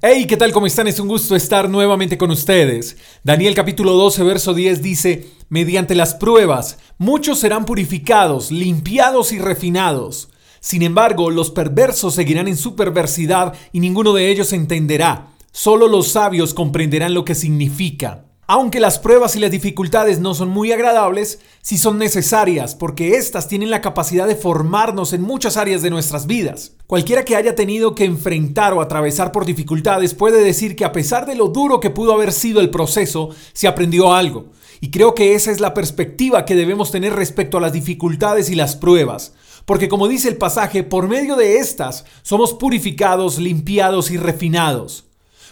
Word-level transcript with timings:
Hey, 0.00 0.28
¿qué 0.28 0.36
tal? 0.36 0.52
¿Cómo 0.52 0.68
están? 0.68 0.86
Es 0.86 1.00
un 1.00 1.08
gusto 1.08 1.34
estar 1.34 1.68
nuevamente 1.68 2.16
con 2.16 2.30
ustedes. 2.30 2.96
Daniel 3.24 3.56
capítulo 3.56 3.94
12, 3.94 4.22
verso 4.22 4.54
10 4.54 4.80
dice, 4.80 5.30
mediante 5.48 5.96
las 5.96 6.14
pruebas, 6.14 6.78
muchos 6.98 7.40
serán 7.40 7.64
purificados, 7.64 8.52
limpiados 8.52 9.32
y 9.32 9.40
refinados. 9.40 10.28
Sin 10.60 10.82
embargo, 10.82 11.30
los 11.32 11.50
perversos 11.50 12.14
seguirán 12.14 12.46
en 12.46 12.56
su 12.56 12.76
perversidad 12.76 13.54
y 13.72 13.80
ninguno 13.80 14.12
de 14.12 14.30
ellos 14.30 14.52
entenderá. 14.52 15.30
Solo 15.50 15.88
los 15.88 16.06
sabios 16.12 16.54
comprenderán 16.54 17.12
lo 17.12 17.24
que 17.24 17.34
significa. 17.34 18.27
Aunque 18.50 18.80
las 18.80 18.98
pruebas 18.98 19.36
y 19.36 19.40
las 19.40 19.50
dificultades 19.50 20.20
no 20.20 20.32
son 20.32 20.48
muy 20.48 20.72
agradables, 20.72 21.38
sí 21.60 21.76
son 21.76 21.98
necesarias 21.98 22.74
porque 22.74 23.16
éstas 23.16 23.46
tienen 23.46 23.70
la 23.70 23.82
capacidad 23.82 24.26
de 24.26 24.36
formarnos 24.36 25.12
en 25.12 25.20
muchas 25.20 25.58
áreas 25.58 25.82
de 25.82 25.90
nuestras 25.90 26.26
vidas. 26.26 26.72
Cualquiera 26.86 27.26
que 27.26 27.36
haya 27.36 27.54
tenido 27.54 27.94
que 27.94 28.06
enfrentar 28.06 28.72
o 28.72 28.80
atravesar 28.80 29.32
por 29.32 29.44
dificultades 29.44 30.14
puede 30.14 30.42
decir 30.42 30.76
que 30.76 30.86
a 30.86 30.92
pesar 30.92 31.26
de 31.26 31.34
lo 31.34 31.48
duro 31.48 31.78
que 31.78 31.90
pudo 31.90 32.14
haber 32.14 32.32
sido 32.32 32.62
el 32.62 32.70
proceso, 32.70 33.28
se 33.52 33.68
aprendió 33.68 34.14
algo. 34.14 34.46
Y 34.80 34.90
creo 34.90 35.14
que 35.14 35.34
esa 35.34 35.50
es 35.50 35.60
la 35.60 35.74
perspectiva 35.74 36.46
que 36.46 36.54
debemos 36.54 36.90
tener 36.90 37.12
respecto 37.12 37.58
a 37.58 37.60
las 37.60 37.74
dificultades 37.74 38.48
y 38.48 38.54
las 38.54 38.76
pruebas. 38.76 39.34
Porque 39.66 39.90
como 39.90 40.08
dice 40.08 40.26
el 40.26 40.38
pasaje, 40.38 40.84
por 40.84 41.06
medio 41.06 41.36
de 41.36 41.58
estas 41.58 42.06
somos 42.22 42.54
purificados, 42.54 43.36
limpiados 43.36 44.10
y 44.10 44.16
refinados. 44.16 45.07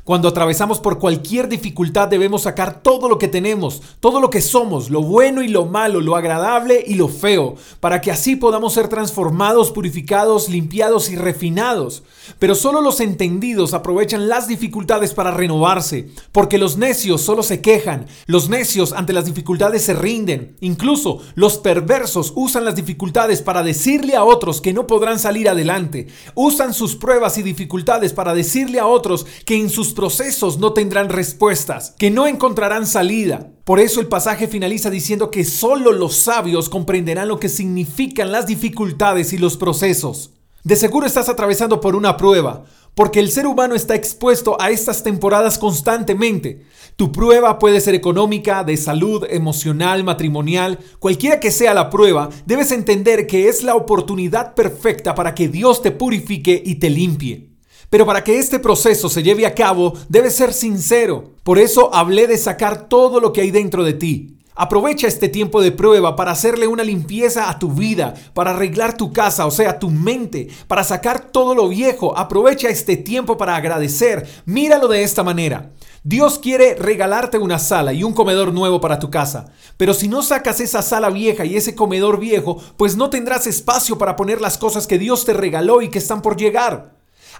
Cuando 0.06 0.28
atravesamos 0.28 0.78
por 0.78 1.01
cualquier 1.01 1.48
dificultad 1.48 2.06
debemos 2.06 2.42
sacar 2.42 2.80
todo 2.80 3.09
lo 3.09 3.19
que 3.19 3.27
tenemos, 3.27 3.83
todo 3.98 4.20
lo 4.20 4.30
que 4.30 4.41
somos, 4.41 4.88
lo 4.88 5.02
bueno 5.02 5.42
y 5.42 5.48
lo 5.48 5.66
malo, 5.66 6.01
lo 6.01 6.14
agradable 6.14 6.84
y 6.87 6.95
lo 6.95 7.09
feo, 7.09 7.56
para 7.80 8.01
que 8.01 8.12
así 8.12 8.37
podamos 8.37 8.74
ser 8.74 8.87
transformados, 8.87 9.73
purificados, 9.73 10.48
limpiados 10.48 11.11
y 11.11 11.16
refinados. 11.16 12.05
Pero 12.38 12.55
solo 12.55 12.83
los 12.83 13.00
entendidos 13.00 13.74
aprovechan 13.74 14.28
las 14.28 14.47
dificultades 14.47 15.12
para 15.12 15.33
renovarse, 15.33 16.09
porque 16.30 16.56
los 16.56 16.77
necios 16.77 17.23
solo 17.23 17.42
se 17.42 17.61
quejan, 17.61 18.06
los 18.27 18.48
necios 18.48 18.92
ante 18.92 19.12
las 19.12 19.25
dificultades 19.25 19.83
se 19.83 19.95
rinden, 19.95 20.55
incluso 20.61 21.19
los 21.34 21.58
perversos 21.58 22.33
usan 22.36 22.64
las 22.64 22.77
dificultades 22.77 23.42
para 23.42 23.64
decirle 23.64 24.14
a 24.14 24.23
otros 24.23 24.61
que 24.61 24.73
no 24.73 24.86
podrán 24.86 25.19
salir 25.19 25.48
adelante, 25.48 26.06
usan 26.36 26.75
sus 26.75 26.95
pruebas 26.95 27.39
y 27.39 27.42
dificultades 27.42 28.12
para 28.12 28.34
decirle 28.34 28.78
a 28.78 28.86
otros 28.86 29.27
que 29.45 29.56
en 29.56 29.69
sus 29.69 29.95
procesos 29.97 30.58
no 30.58 30.72
tendrán 30.72 31.08
respuestas, 31.08 31.97
que 31.98 32.12
no 32.12 32.28
encontrarán 32.28 32.86
salida. 32.86 33.50
Por 33.64 33.80
eso 33.80 34.00
el 34.00 34.06
pasaje 34.06 34.47
finaliza 34.47 34.91
diciendo 34.91 35.33
que 35.33 35.44
solo 35.44 35.91
los 35.91 36.14
sabios 36.14 36.69
comprenderán 36.69 37.27
lo 37.27 37.41
que 37.41 37.48
significan 37.48 38.30
las 38.30 38.47
dificultades 38.47 39.33
y 39.33 39.39
los 39.39 39.56
procesos. 39.56 40.30
De 40.62 40.77
seguro 40.77 41.06
estás 41.06 41.28
atravesando 41.28 41.80
por 41.80 41.97
una 41.97 42.17
prueba, 42.17 42.64
porque 42.94 43.20
el 43.20 43.30
ser 43.30 43.47
humano 43.47 43.74
está 43.74 43.94
expuesto 43.94 44.56
a 44.61 44.70
estas 44.70 45.02
temporadas 45.02 45.58
constantemente. 45.58 46.64
Tu 46.97 47.11
prueba 47.11 47.58
puede 47.58 47.80
ser 47.80 47.94
económica, 47.94 48.64
de 48.64 48.77
salud, 48.77 49.27
emocional, 49.28 50.05
matrimonial, 50.05 50.78
cualquiera 50.98 51.41
que 51.41 51.50
sea 51.50 51.74
la 51.74 51.91
prueba, 51.91 52.30
debes 52.47 52.70
entender 52.70 53.27
que 53.27 53.48
es 53.48 53.62
la 53.62 53.74
oportunidad 53.74 54.55
perfecta 54.55 55.14
para 55.14 55.34
que 55.34 55.48
Dios 55.48 55.83
te 55.83 55.91
purifique 55.91 56.62
y 56.64 56.77
te 56.77 56.91
limpie. 56.91 57.55
Pero 57.91 58.06
para 58.06 58.25
que 58.25 58.39
este 58.39 58.59
proceso 58.59 59.09
se 59.09 59.23
lleve 59.23 59.47
a 59.47 59.55
cabo, 59.55 59.95
debes 60.09 60.34
ser 60.34 60.53
sincero. 60.53 61.33
Por 61.42 61.59
eso 61.59 61.95
hablé 61.95 62.27
de 62.27 62.39
sacar 62.39 62.89
todo 62.89 63.20
lo 63.20 63.33
que 63.33 63.42
hay 63.42 63.51
dentro 63.51 63.84
de 63.84 63.92
ti. 63.92 64.37
Aprovecha 64.59 65.06
este 65.06 65.29
tiempo 65.29 65.61
de 65.61 65.70
prueba 65.70 66.17
para 66.17 66.31
hacerle 66.31 66.67
una 66.67 66.83
limpieza 66.83 67.51
a 67.51 67.59
tu 67.59 67.70
vida, 67.70 68.14
para 68.33 68.53
arreglar 68.53 68.97
tu 68.97 69.12
casa, 69.12 69.45
o 69.45 69.51
sea, 69.51 69.79
tu 69.79 69.91
mente, 69.91 70.48
para 70.67 70.83
sacar 70.83 71.31
todo 71.31 71.55
lo 71.55 71.69
viejo. 71.69 72.17
Aprovecha 72.17 72.70
este 72.70 72.97
tiempo 72.97 73.37
para 73.37 73.55
agradecer. 73.55 74.27
Míralo 74.47 74.89
de 74.89 75.03
esta 75.03 75.23
manera. 75.23 75.73
Dios 76.05 76.39
quiere 76.39 76.75
regalarte 76.75 77.37
una 77.37 77.59
sala 77.59 77.92
y 77.92 78.03
un 78.03 78.14
comedor 78.14 78.55
nuevo 78.55 78.81
para 78.81 78.98
tu 78.98 79.11
casa. 79.11 79.53
Pero 79.77 79.92
si 79.92 80.09
no 80.09 80.23
sacas 80.23 80.61
esa 80.61 80.81
sala 80.81 81.11
vieja 81.11 81.45
y 81.45 81.57
ese 81.57 81.75
comedor 81.75 82.19
viejo, 82.19 82.58
pues 82.79 82.96
no 82.96 83.11
tendrás 83.11 83.46
espacio 83.46 83.98
para 83.98 84.17
poner 84.17 84.41
las 84.41 84.57
cosas 84.57 84.86
que 84.86 84.98
Dios 84.98 85.27
te 85.27 85.35
regaló 85.35 85.83
y 85.83 85.91
que 85.91 85.98
están 85.98 86.23
por 86.23 86.39
llegar. 86.39 86.95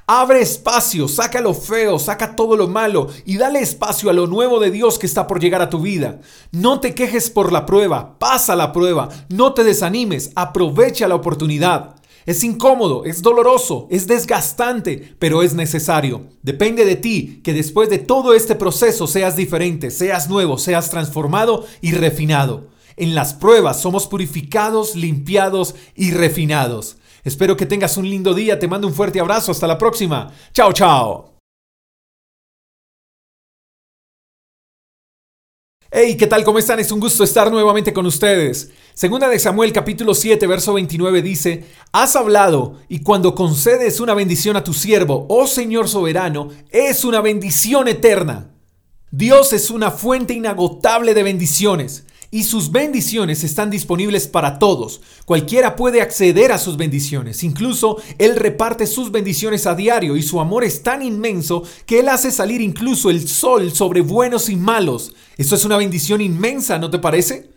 Abre 0.09 0.41
espacio, 0.41 1.09
saca 1.09 1.41
lo 1.41 1.53
feo, 1.53 1.99
saca 1.99 2.37
todo 2.37 2.56
lo 2.56 2.69
malo 2.69 3.09
y 3.25 3.39
dale 3.39 3.59
espacio 3.59 4.09
a 4.09 4.12
lo 4.12 4.28
nuevo 4.28 4.61
de 4.61 4.71
Dios 4.71 5.00
que 5.00 5.06
está 5.06 5.27
por 5.27 5.41
llegar 5.41 5.61
a 5.62 5.69
tu 5.69 5.81
vida. 5.81 6.21
No 6.53 6.78
te 6.78 6.94
quejes 6.94 7.28
por 7.28 7.50
la 7.50 7.67
prueba, 7.67 8.17
pasa 8.21 8.55
la 8.55 8.71
prueba, 8.72 9.09
no 9.28 9.53
te 9.53 9.65
desanimes, 9.65 10.31
aprovecha 10.37 11.09
la 11.09 11.17
oportunidad. 11.17 11.97
Es 12.25 12.44
incómodo, 12.44 13.05
es 13.05 13.21
doloroso, 13.21 13.89
es 13.91 14.06
desgastante, 14.06 15.17
pero 15.19 15.43
es 15.43 15.55
necesario. 15.55 16.28
Depende 16.41 16.84
de 16.84 16.94
ti 16.94 17.41
que 17.43 17.53
después 17.53 17.91
de 17.91 17.99
todo 17.99 18.33
este 18.33 18.55
proceso 18.55 19.09
seas 19.09 19.34
diferente, 19.34 19.91
seas 19.91 20.28
nuevo, 20.28 20.56
seas 20.56 20.88
transformado 20.88 21.67
y 21.81 21.91
refinado. 21.91 22.69
En 22.97 23.17
las 23.17 23.34
pruebas 23.34 23.81
somos 23.83 24.06
purificados, 24.06 24.94
limpiados 24.94 25.75
y 25.97 26.12
refinados. 26.12 26.97
Espero 27.26 27.56
que 27.56 27.66
tengas 27.66 27.97
un 27.97 28.09
lindo 28.09 28.34
día, 28.34 28.56
te 28.56 28.69
mando 28.69 28.87
un 28.87 28.94
fuerte 28.94 29.19
abrazo, 29.19 29.50
hasta 29.50 29.66
la 29.66 29.76
próxima. 29.76 30.32
Chao, 30.53 30.72
chao. 30.72 31.34
Hey, 35.91 36.16
¿qué 36.16 36.28
tal? 36.28 36.44
¿Cómo 36.44 36.60
están? 36.60 36.78
Es 36.78 36.92
un 36.92 37.00
gusto 37.00 37.25
estar 37.25 37.50
nuevamente 37.50 37.92
con 37.92 38.06
ustedes. 38.06 38.70
Segunda 38.94 39.28
de 39.28 39.41
Samuel 39.41 39.72
capítulo 39.72 40.14
7, 40.14 40.47
verso 40.47 40.75
29 40.75 41.20
dice, 41.20 41.64
Has 41.91 42.14
hablado 42.14 42.78
y 42.88 43.00
cuando 43.00 43.34
concedes 43.34 43.98
una 43.98 44.14
bendición 44.14 44.54
a 44.54 44.62
tu 44.62 44.72
siervo, 44.72 45.26
oh 45.28 45.48
Señor 45.48 45.88
soberano, 45.88 46.50
es 46.70 47.04
una 47.04 47.20
bendición 47.22 47.88
eterna. 47.88 48.53
Dios 49.10 49.53
es 49.53 49.72
una 49.72 49.91
fuente 49.91 50.32
inagotable 50.32 51.12
de 51.12 51.25
bendiciones 51.25 52.06
y 52.31 52.44
sus 52.44 52.70
bendiciones 52.70 53.44
están 53.44 53.70
disponibles 53.70 54.28
para 54.28 54.59
todos. 54.59 55.00
Cualquiera 55.25 55.76
puede 55.76 56.00
acceder 56.00 56.53
a 56.53 56.59
sus 56.59 56.76
bendiciones. 56.76 57.42
Incluso 57.44 57.98
Él 58.19 58.37
reparte 58.37 58.87
sus 58.87 59.10
bendiciones 59.10 59.66
a 59.66 59.75
diario 59.75 60.16
y 60.16 60.22
su 60.22 60.41
amor 60.41 60.64
es 60.64 60.82
tan 60.82 61.03
inmenso 61.03 61.62
que 61.87 62.00
Él 62.00 62.09
hace 62.09 62.31
salir 62.31 62.60
incluso 62.60 63.10
el 63.10 63.28
sol 63.28 63.72
sobre 63.72 64.00
buenos 64.00 64.48
y 64.48 64.56
malos. 64.56 65.14
Eso 65.37 65.54
es 65.54 65.64
una 65.64 65.76
bendición 65.76 66.20
inmensa, 66.20 66.78
¿no 66.78 66.91
te 66.91 66.98
parece? 66.98 67.50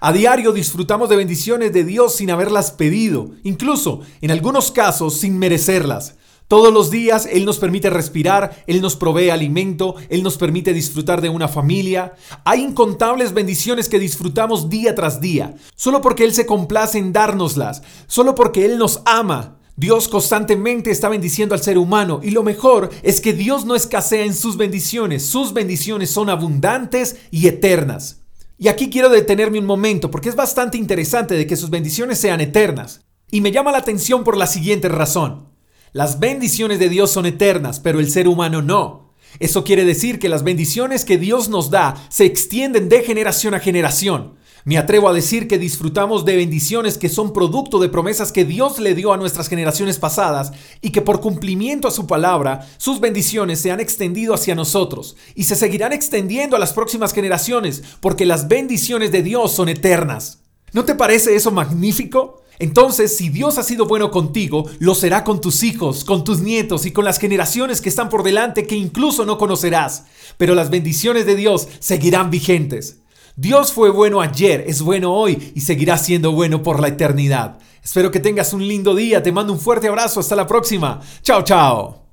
A 0.00 0.12
diario 0.12 0.52
disfrutamos 0.52 1.10
de 1.10 1.16
bendiciones 1.16 1.72
de 1.74 1.84
Dios 1.84 2.16
sin 2.16 2.30
haberlas 2.30 2.70
pedido, 2.70 3.32
incluso 3.42 4.00
en 4.22 4.30
algunos 4.30 4.70
casos 4.70 5.18
sin 5.18 5.38
merecerlas. 5.38 6.14
Todos 6.50 6.74
los 6.74 6.90
días 6.90 7.28
Él 7.30 7.44
nos 7.44 7.60
permite 7.60 7.90
respirar, 7.90 8.64
Él 8.66 8.82
nos 8.82 8.96
provee 8.96 9.30
alimento, 9.30 9.94
Él 10.08 10.24
nos 10.24 10.36
permite 10.36 10.72
disfrutar 10.72 11.20
de 11.20 11.28
una 11.28 11.46
familia. 11.46 12.14
Hay 12.42 12.64
incontables 12.64 13.32
bendiciones 13.32 13.88
que 13.88 14.00
disfrutamos 14.00 14.68
día 14.68 14.96
tras 14.96 15.20
día, 15.20 15.54
solo 15.76 16.00
porque 16.00 16.24
Él 16.24 16.34
se 16.34 16.46
complace 16.46 16.98
en 16.98 17.12
dárnoslas, 17.12 17.84
solo 18.08 18.34
porque 18.34 18.64
Él 18.64 18.78
nos 18.78 19.00
ama. 19.04 19.58
Dios 19.76 20.08
constantemente 20.08 20.90
está 20.90 21.08
bendiciendo 21.08 21.54
al 21.54 21.62
ser 21.62 21.78
humano 21.78 22.18
y 22.20 22.32
lo 22.32 22.42
mejor 22.42 22.90
es 23.04 23.20
que 23.20 23.32
Dios 23.32 23.64
no 23.64 23.76
escasea 23.76 24.24
en 24.24 24.34
sus 24.34 24.56
bendiciones, 24.56 25.24
sus 25.24 25.52
bendiciones 25.52 26.10
son 26.10 26.30
abundantes 26.30 27.16
y 27.30 27.46
eternas. 27.46 28.22
Y 28.58 28.66
aquí 28.66 28.90
quiero 28.90 29.08
detenerme 29.08 29.60
un 29.60 29.66
momento 29.66 30.10
porque 30.10 30.28
es 30.28 30.34
bastante 30.34 30.78
interesante 30.78 31.36
de 31.36 31.46
que 31.46 31.54
sus 31.54 31.70
bendiciones 31.70 32.18
sean 32.18 32.40
eternas. 32.40 33.02
Y 33.30 33.40
me 33.40 33.52
llama 33.52 33.70
la 33.70 33.78
atención 33.78 34.24
por 34.24 34.36
la 34.36 34.48
siguiente 34.48 34.88
razón. 34.88 35.49
Las 35.92 36.20
bendiciones 36.20 36.78
de 36.78 36.88
Dios 36.88 37.10
son 37.10 37.26
eternas, 37.26 37.80
pero 37.80 37.98
el 37.98 38.08
ser 38.08 38.28
humano 38.28 38.62
no. 38.62 39.10
Eso 39.40 39.64
quiere 39.64 39.84
decir 39.84 40.20
que 40.20 40.28
las 40.28 40.44
bendiciones 40.44 41.04
que 41.04 41.18
Dios 41.18 41.48
nos 41.48 41.70
da 41.70 41.96
se 42.08 42.24
extienden 42.24 42.88
de 42.88 43.02
generación 43.02 43.54
a 43.54 43.60
generación. 43.60 44.38
Me 44.64 44.78
atrevo 44.78 45.08
a 45.08 45.12
decir 45.12 45.48
que 45.48 45.58
disfrutamos 45.58 46.24
de 46.24 46.36
bendiciones 46.36 46.96
que 46.96 47.08
son 47.08 47.32
producto 47.32 47.80
de 47.80 47.88
promesas 47.88 48.30
que 48.30 48.44
Dios 48.44 48.78
le 48.78 48.94
dio 48.94 49.12
a 49.12 49.16
nuestras 49.16 49.48
generaciones 49.48 49.98
pasadas 49.98 50.52
y 50.80 50.90
que 50.90 51.00
por 51.00 51.20
cumplimiento 51.20 51.88
a 51.88 51.92
su 51.92 52.06
palabra, 52.06 52.68
sus 52.76 53.00
bendiciones 53.00 53.58
se 53.58 53.72
han 53.72 53.80
extendido 53.80 54.34
hacia 54.34 54.54
nosotros 54.54 55.16
y 55.34 55.44
se 55.44 55.56
seguirán 55.56 55.92
extendiendo 55.92 56.54
a 56.54 56.60
las 56.60 56.72
próximas 56.72 57.12
generaciones 57.14 57.82
porque 58.00 58.26
las 58.26 58.46
bendiciones 58.46 59.10
de 59.10 59.22
Dios 59.22 59.50
son 59.52 59.68
eternas. 59.68 60.42
¿No 60.72 60.84
te 60.84 60.94
parece 60.94 61.34
eso 61.34 61.50
magnífico? 61.50 62.42
Entonces, 62.60 63.16
si 63.16 63.30
Dios 63.30 63.56
ha 63.56 63.62
sido 63.62 63.86
bueno 63.86 64.10
contigo, 64.10 64.68
lo 64.80 64.94
será 64.94 65.24
con 65.24 65.40
tus 65.40 65.62
hijos, 65.62 66.04
con 66.04 66.24
tus 66.24 66.40
nietos 66.40 66.84
y 66.84 66.92
con 66.92 67.06
las 67.06 67.18
generaciones 67.18 67.80
que 67.80 67.88
están 67.88 68.10
por 68.10 68.22
delante 68.22 68.66
que 68.66 68.76
incluso 68.76 69.24
no 69.24 69.38
conocerás. 69.38 70.04
Pero 70.36 70.54
las 70.54 70.68
bendiciones 70.68 71.24
de 71.24 71.36
Dios 71.36 71.68
seguirán 71.78 72.30
vigentes. 72.30 72.98
Dios 73.34 73.72
fue 73.72 73.88
bueno 73.88 74.20
ayer, 74.20 74.62
es 74.66 74.82
bueno 74.82 75.14
hoy 75.14 75.52
y 75.54 75.62
seguirá 75.62 75.96
siendo 75.96 76.32
bueno 76.32 76.62
por 76.62 76.80
la 76.80 76.88
eternidad. 76.88 77.58
Espero 77.82 78.10
que 78.10 78.20
tengas 78.20 78.52
un 78.52 78.68
lindo 78.68 78.94
día, 78.94 79.22
te 79.22 79.32
mando 79.32 79.54
un 79.54 79.58
fuerte 79.58 79.88
abrazo, 79.88 80.20
hasta 80.20 80.36
la 80.36 80.46
próxima. 80.46 81.00
Chao, 81.22 81.42
chao. 81.42 82.04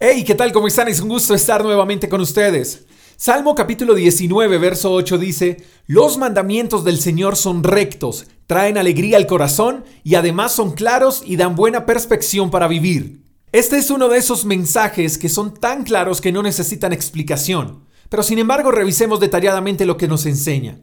Hey, 0.00 0.24
¿qué 0.24 0.34
tal? 0.34 0.50
¿Cómo 0.50 0.66
están? 0.66 0.88
Es 0.88 1.00
un 1.00 1.08
gusto 1.08 1.36
estar 1.36 1.62
nuevamente 1.62 2.08
con 2.08 2.20
ustedes. 2.20 2.84
Salmo 3.18 3.54
capítulo 3.54 3.94
19, 3.94 4.58
verso 4.58 4.92
8 4.92 5.16
dice, 5.16 5.64
Los 5.86 6.18
mandamientos 6.18 6.84
del 6.84 7.00
Señor 7.00 7.36
son 7.36 7.64
rectos, 7.64 8.26
traen 8.46 8.76
alegría 8.76 9.16
al 9.16 9.26
corazón 9.26 9.86
y 10.04 10.16
además 10.16 10.52
son 10.52 10.72
claros 10.72 11.22
y 11.24 11.36
dan 11.36 11.56
buena 11.56 11.86
perspección 11.86 12.50
para 12.50 12.68
vivir. 12.68 13.22
Este 13.52 13.78
es 13.78 13.88
uno 13.90 14.10
de 14.10 14.18
esos 14.18 14.44
mensajes 14.44 15.16
que 15.16 15.30
son 15.30 15.54
tan 15.54 15.84
claros 15.84 16.20
que 16.20 16.30
no 16.30 16.42
necesitan 16.42 16.92
explicación, 16.92 17.84
pero 18.10 18.22
sin 18.22 18.38
embargo 18.38 18.70
revisemos 18.70 19.18
detalladamente 19.18 19.86
lo 19.86 19.96
que 19.96 20.08
nos 20.08 20.26
enseña. 20.26 20.82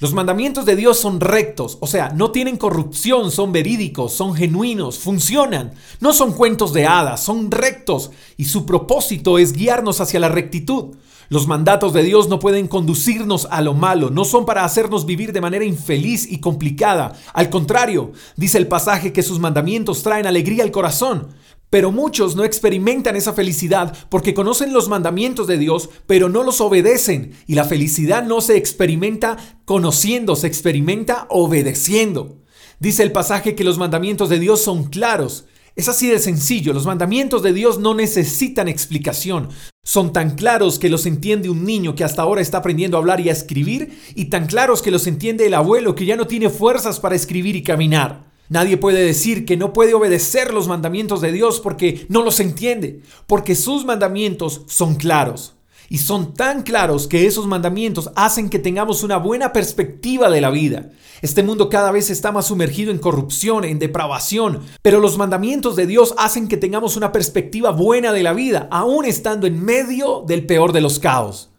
Los 0.00 0.14
mandamientos 0.14 0.64
de 0.64 0.76
Dios 0.76 0.98
son 0.98 1.20
rectos, 1.20 1.76
o 1.82 1.86
sea, 1.86 2.08
no 2.08 2.32
tienen 2.32 2.56
corrupción, 2.56 3.30
son 3.30 3.52
verídicos, 3.52 4.14
son 4.14 4.34
genuinos, 4.34 4.98
funcionan, 4.98 5.74
no 6.00 6.14
son 6.14 6.32
cuentos 6.32 6.72
de 6.72 6.86
hadas, 6.86 7.22
son 7.22 7.50
rectos 7.50 8.10
y 8.38 8.46
su 8.46 8.64
propósito 8.64 9.38
es 9.38 9.52
guiarnos 9.52 10.00
hacia 10.00 10.18
la 10.18 10.30
rectitud. 10.30 10.96
Los 11.28 11.46
mandatos 11.46 11.92
de 11.92 12.02
Dios 12.02 12.28
no 12.28 12.38
pueden 12.38 12.68
conducirnos 12.68 13.48
a 13.50 13.62
lo 13.62 13.74
malo, 13.74 14.10
no 14.10 14.24
son 14.24 14.44
para 14.44 14.64
hacernos 14.64 15.06
vivir 15.06 15.32
de 15.32 15.40
manera 15.40 15.64
infeliz 15.64 16.30
y 16.30 16.40
complicada. 16.40 17.12
Al 17.32 17.50
contrario, 17.50 18.12
dice 18.36 18.58
el 18.58 18.68
pasaje 18.68 19.12
que 19.12 19.22
sus 19.22 19.38
mandamientos 19.38 20.02
traen 20.02 20.26
alegría 20.26 20.64
al 20.64 20.70
corazón. 20.70 21.28
Pero 21.70 21.90
muchos 21.90 22.36
no 22.36 22.44
experimentan 22.44 23.16
esa 23.16 23.32
felicidad 23.32 23.96
porque 24.08 24.32
conocen 24.32 24.72
los 24.72 24.88
mandamientos 24.88 25.48
de 25.48 25.58
Dios, 25.58 25.90
pero 26.06 26.28
no 26.28 26.44
los 26.44 26.60
obedecen. 26.60 27.32
Y 27.48 27.54
la 27.56 27.64
felicidad 27.64 28.22
no 28.22 28.40
se 28.40 28.56
experimenta 28.56 29.36
conociendo, 29.64 30.36
se 30.36 30.46
experimenta 30.46 31.26
obedeciendo. 31.30 32.38
Dice 32.78 33.02
el 33.02 33.12
pasaje 33.12 33.56
que 33.56 33.64
los 33.64 33.78
mandamientos 33.78 34.28
de 34.28 34.38
Dios 34.38 34.62
son 34.62 34.84
claros. 34.84 35.46
Es 35.76 35.88
así 35.88 36.08
de 36.08 36.20
sencillo, 36.20 36.72
los 36.72 36.86
mandamientos 36.86 37.42
de 37.42 37.52
Dios 37.52 37.80
no 37.80 37.94
necesitan 37.94 38.68
explicación. 38.68 39.48
Son 39.82 40.12
tan 40.12 40.36
claros 40.36 40.78
que 40.78 40.88
los 40.88 41.04
entiende 41.04 41.50
un 41.50 41.64
niño 41.64 41.96
que 41.96 42.04
hasta 42.04 42.22
ahora 42.22 42.40
está 42.40 42.58
aprendiendo 42.58 42.96
a 42.96 43.00
hablar 43.00 43.20
y 43.20 43.28
a 43.28 43.32
escribir, 43.32 43.98
y 44.14 44.26
tan 44.26 44.46
claros 44.46 44.82
que 44.82 44.92
los 44.92 45.08
entiende 45.08 45.46
el 45.46 45.54
abuelo 45.54 45.96
que 45.96 46.06
ya 46.06 46.14
no 46.14 46.28
tiene 46.28 46.48
fuerzas 46.48 47.00
para 47.00 47.16
escribir 47.16 47.56
y 47.56 47.64
caminar. 47.64 48.24
Nadie 48.48 48.76
puede 48.76 49.04
decir 49.04 49.44
que 49.44 49.56
no 49.56 49.72
puede 49.72 49.94
obedecer 49.94 50.54
los 50.54 50.68
mandamientos 50.68 51.20
de 51.20 51.32
Dios 51.32 51.58
porque 51.58 52.06
no 52.08 52.22
los 52.22 52.38
entiende, 52.38 53.00
porque 53.26 53.56
sus 53.56 53.84
mandamientos 53.84 54.62
son 54.68 54.94
claros. 54.94 55.56
Y 55.88 55.98
son 55.98 56.34
tan 56.34 56.62
claros 56.62 57.06
que 57.06 57.26
esos 57.26 57.46
mandamientos 57.46 58.10
hacen 58.16 58.48
que 58.48 58.58
tengamos 58.58 59.02
una 59.02 59.16
buena 59.16 59.52
perspectiva 59.52 60.30
de 60.30 60.40
la 60.40 60.50
vida. 60.50 60.90
Este 61.22 61.42
mundo 61.42 61.68
cada 61.68 61.90
vez 61.90 62.10
está 62.10 62.32
más 62.32 62.46
sumergido 62.46 62.90
en 62.90 62.98
corrupción, 62.98 63.64
en 63.64 63.78
depravación, 63.78 64.60
pero 64.82 65.00
los 65.00 65.16
mandamientos 65.16 65.76
de 65.76 65.86
Dios 65.86 66.14
hacen 66.18 66.48
que 66.48 66.56
tengamos 66.56 66.96
una 66.96 67.12
perspectiva 67.12 67.70
buena 67.70 68.12
de 68.12 68.22
la 68.22 68.32
vida, 68.32 68.68
aún 68.70 69.04
estando 69.04 69.46
en 69.46 69.62
medio 69.62 70.24
del 70.26 70.46
peor 70.46 70.72
de 70.72 70.80
los 70.80 70.98
caos. 70.98 71.50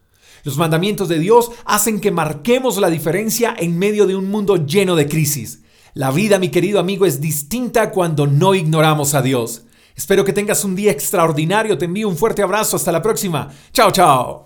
Los 0.43 0.57
mandamientos 0.57 1.09
de 1.09 1.17
Dios 1.17 1.49
hacen 1.65 1.99
que 1.99 2.11
marquemos 2.11 2.77
la 2.77 2.91
diferencia 2.91 3.55
en 3.57 3.79
medio 3.79 4.05
de 4.05 4.15
un 4.15 4.29
mundo 4.29 4.65
lleno 4.65 4.95
de 4.95 5.07
crisis. 5.07 5.61
La 5.95 6.11
vida, 6.11 6.37
mi 6.37 6.49
querido 6.49 6.79
amigo, 6.79 7.07
es 7.07 7.19
distinta 7.19 7.89
cuando 7.89 8.27
no 8.27 8.53
ignoramos 8.53 9.15
a 9.15 9.23
Dios. 9.23 9.64
Espero 9.95 10.25
que 10.25 10.33
tengas 10.33 10.63
un 10.65 10.75
día 10.75 10.91
extraordinario. 10.91 11.77
Te 11.77 11.85
envío 11.85 12.09
un 12.09 12.17
fuerte 12.17 12.41
abrazo. 12.41 12.75
Hasta 12.75 12.91
la 12.91 13.01
próxima. 13.01 13.51
Chao, 13.71 13.91
chao. 13.91 14.45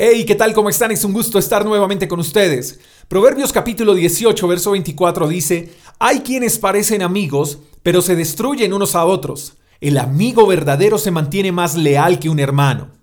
Hey, 0.00 0.24
¿qué 0.24 0.36
tal? 0.36 0.54
¿Cómo 0.54 0.68
están? 0.68 0.92
Es 0.92 1.02
un 1.04 1.12
gusto 1.12 1.40
estar 1.40 1.64
nuevamente 1.64 2.06
con 2.06 2.20
ustedes. 2.20 2.78
Proverbios 3.08 3.52
capítulo 3.52 3.94
18, 3.94 4.46
verso 4.46 4.70
24 4.70 5.26
dice, 5.26 5.74
Hay 5.98 6.20
quienes 6.20 6.56
parecen 6.58 7.02
amigos, 7.02 7.58
pero 7.82 8.00
se 8.00 8.14
destruyen 8.14 8.72
unos 8.72 8.94
a 8.94 9.04
otros. 9.04 9.56
El 9.80 9.98
amigo 9.98 10.46
verdadero 10.46 10.98
se 10.98 11.10
mantiene 11.10 11.50
más 11.50 11.74
leal 11.74 12.20
que 12.20 12.28
un 12.28 12.38
hermano. 12.38 12.97